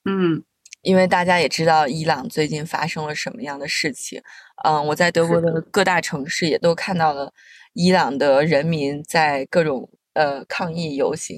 [0.05, 0.45] 嗯，
[0.83, 4.23] 因为大家也知道伊朗最近发生了什么样的事情，
[4.65, 5.61] 嗯，我在德国的。
[5.73, 7.33] 各大城市也都看到了
[7.73, 11.37] 伊朗的人民在各种呃抗议游行，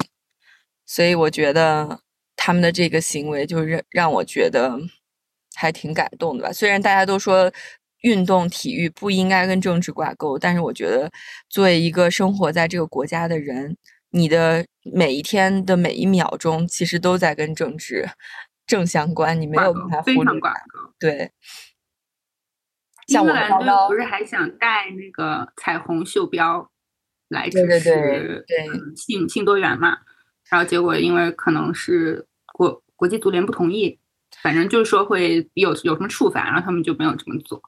[0.89, 2.01] 所以我觉得
[2.35, 4.77] 他们的这个行为就是让我觉得
[5.55, 6.53] 还挺感动的吧。
[6.53, 7.53] 虽然大家都说
[8.01, 11.09] 运动体育不应该跟政治挂钩，但是我觉得
[11.49, 13.77] 作为一个生活在这个国家的人。
[14.11, 18.09] 你的每一天的每一秒钟，其实都在跟政治
[18.67, 20.41] 正相关，你没有办法忽略。
[20.99, 21.31] 对，
[23.09, 26.71] 英格兰队不是还想带那个彩虹袖标
[27.29, 28.43] 来支持
[28.97, 29.99] 性性多元嘛？
[30.51, 33.99] 然后结果因为可能是国国际足联不同意，
[34.43, 37.63] 反正就是说会有有什么处罚，然后他们就没有这么做。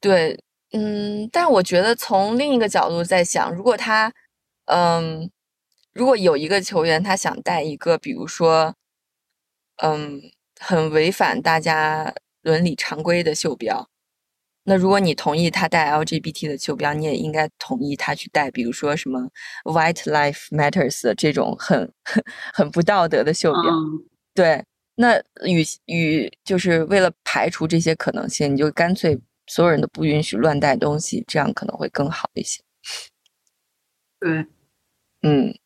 [0.00, 0.38] 对，
[0.72, 4.12] 嗯，但我觉得从另一个角度在想，如果他，
[4.66, 5.30] 嗯。
[5.98, 8.74] 如果有一个球员他想带一个，比如说，
[9.82, 10.20] 嗯，
[10.60, 13.88] 很违反大家伦理常规的袖标，
[14.66, 19.30] 那如果你同意他戴 LGBT 的袖标，你也应该同意他去戴，比如说什么
[19.64, 21.92] White Life Matters 这种很
[22.52, 23.62] 很不道德的袖标。
[24.34, 24.64] 对，
[24.96, 32.60] 那与与就是为了排除这些可能性，你就干脆所有人都不允许乱带东西，这样可能会更好一些。
[34.20, 34.46] 对，
[35.22, 35.58] 嗯。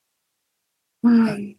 [1.02, 1.56] 嗯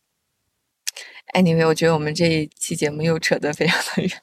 [1.33, 4.21] ，anyway，我觉得我们这一期节目又扯得非常的远。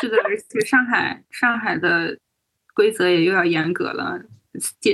[0.00, 2.18] 是的，而且上海上海的
[2.74, 4.20] 规则也又要严格了。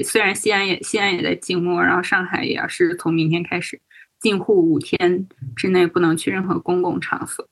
[0.05, 3.81] 虽然西安也西安也在静默，然后上海也要是从明天开始
[4.19, 7.49] 禁户五天之内不能去任何公共场所，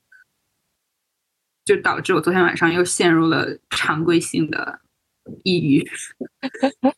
[1.63, 4.81] 就导致我昨天晚上又陷入了常规性的
[5.43, 5.89] 抑郁。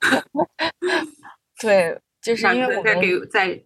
[1.61, 3.63] 对，就 是因为我在给在。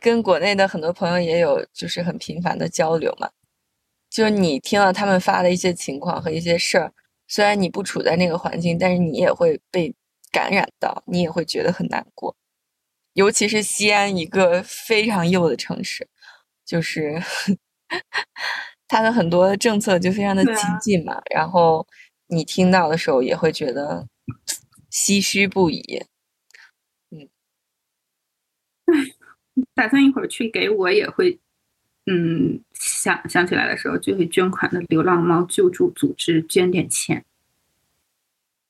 [0.00, 3.30] 跟国内的很多朋友也有就是很频繁的交流嘛，
[4.14, 6.92] 就是你听到他们发的一些情况和一些事儿，
[7.26, 9.92] 虽然你不处在那个环境，但是你也会被
[10.30, 12.36] 感染到，你也会觉得很难过。
[13.14, 16.06] 尤其是西安一个非常右的城市，
[16.64, 17.20] 就是
[18.88, 21.86] 它的很多政策就非常的激进嘛，然后
[22.28, 24.06] 你听到的时候也会觉得
[24.92, 25.82] 唏嘘不已。
[27.12, 27.28] 嗯，
[28.86, 28.94] 唉。
[29.74, 31.38] 打算一会儿去给我也会，
[32.06, 37.24] 嗯，想想起来的时候就会捐款的流浪猫救助组织捐点钱，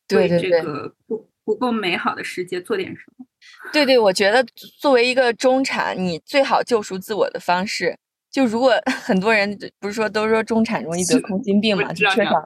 [0.07, 3.27] 对对对，这个不不够美好的世界做点什么？
[3.73, 4.45] 对对，我觉得
[4.79, 7.99] 作为一个中产，你最好救赎自我的方式，
[8.31, 12.45] 就如果 很多人不是说都说中产容易得空心病 嘛，就缺少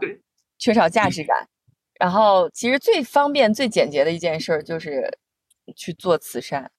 [0.58, 1.46] 缺少价值感，
[2.00, 5.18] 然后其实最方便最简洁的一件事就是
[5.76, 6.70] 去做慈善。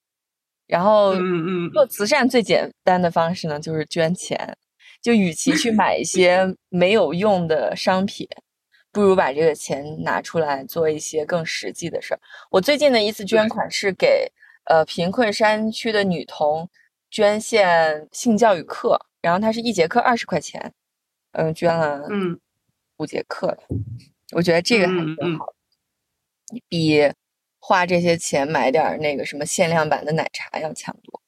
[0.70, 4.56] 然后，嗯嗯，做慈善最简单的方式呢，就是捐钱。
[5.02, 8.28] 就与其去买一些没有用的商品，
[8.92, 12.20] 不如把这个钱拿出来做一些更实际的事儿。
[12.50, 14.30] 我最近的一次捐款是给
[14.66, 16.68] 呃贫困山区的女童
[17.10, 20.70] 捐献性教育课，然后它是一节课二十块钱，
[21.32, 22.38] 嗯，捐了嗯
[22.98, 23.58] 五节课了。
[24.32, 25.54] 我觉得这个还挺好，
[26.68, 27.10] 比。
[27.60, 31.20] 花这些钱买点那个什么限量版的奶茶要强多，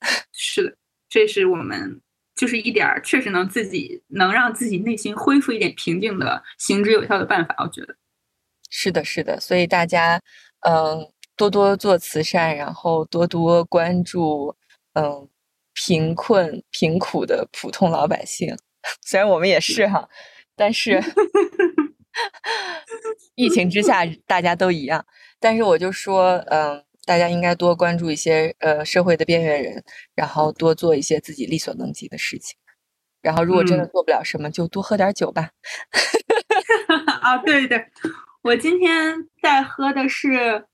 [0.32, 0.76] 是的，
[1.08, 2.00] 这是我们
[2.34, 7.54] 就是一点儿确实能自己能让自己内心恢复一点平静的行之有效的办法。
[7.58, 7.94] 我觉得
[8.70, 10.20] 是的，是的，所以大家
[10.60, 11.06] 嗯，
[11.36, 14.56] 多多做慈善，然后多多关注
[14.94, 15.28] 嗯
[15.74, 18.56] 贫困贫苦的普通老百姓。
[19.04, 20.08] 虽然我们也是哈，
[20.56, 21.02] 但是
[23.34, 25.04] 疫情之下大家都一样。
[25.38, 29.82] 但是我就说，嗯，大家应该多关注一些呃社会的边缘人，
[30.14, 32.56] 然后多做一些自己力所能及的事情。
[33.22, 35.50] 然后如果真的做不了什么，就多喝点酒吧。
[37.20, 37.86] 啊，对对，
[38.42, 40.66] 我今天在喝的是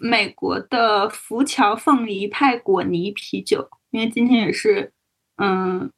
[0.00, 4.92] 美国的福桥凤梨派果泥啤酒，因为今天也是
[5.36, 5.90] 嗯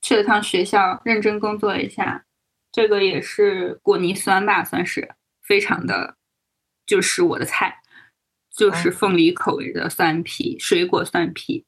[0.00, 2.24] 去了趟学校，认真工作一下。
[2.74, 5.08] 这个也是果泥酸吧，算是
[5.42, 6.16] 非常的。
[6.84, 7.78] 就是我的菜，
[8.54, 11.64] 就是凤梨口味的酸啤，水果酸啤。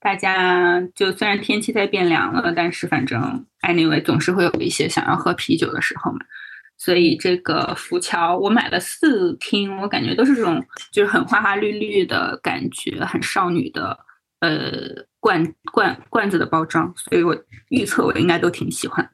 [0.00, 6.20] 大家就虽然天气在变凉了，但是反正 anyway 总是会有一些想要喝啤酒的时候嘛。
[6.78, 13.98] 所以这个浮桥我买了四听，我感觉都是这种就是很花花绿绿的感觉，很少女的
[14.40, 17.36] 呃罐罐罐子的包装，所以我
[17.68, 19.10] 预测我应该都挺喜欢。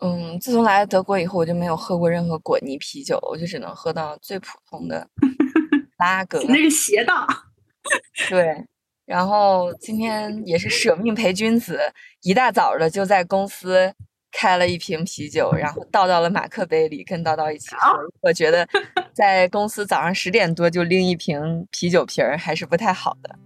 [0.00, 5.08] 嗯，自从来了德国以后，我就没有喝过任何果泥啤酒，我就只能喝到最普通的
[5.98, 6.42] 拉格。
[6.46, 7.26] 那是邪道。
[8.28, 8.62] 对，
[9.06, 11.80] 然后今天也是舍命陪君子，
[12.22, 13.90] 一大早的就在公司
[14.32, 17.96] 开了一瓶啤酒，然后倒到了马克杯里，跟叨叨一起喝。
[18.20, 18.68] 我觉得
[19.14, 23.38] 在公司早上十点多就拎一瓶啤酒瓶儿还是不太好的。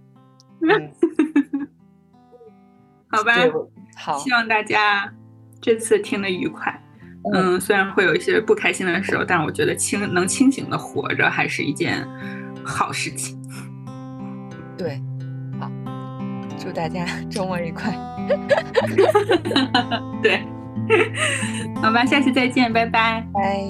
[0.67, 0.91] 嗯，
[3.09, 3.35] 好吧，
[3.95, 5.13] 好，希望大家。
[5.61, 6.81] 这次听得愉快，
[7.33, 12.03] 嗯，虽然会有一些不开心的时候，但我觉得清能清醒的活着还是一件
[12.63, 13.39] 好事情。
[14.75, 14.99] 对，
[15.59, 15.71] 好，
[16.57, 17.95] 祝大家 周末愉快。
[20.23, 20.41] 对，
[21.81, 23.69] 好吧，下期再见，拜拜，拜。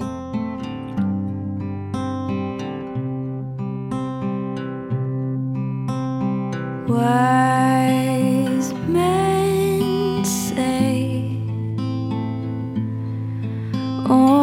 [14.12, 14.41] 어.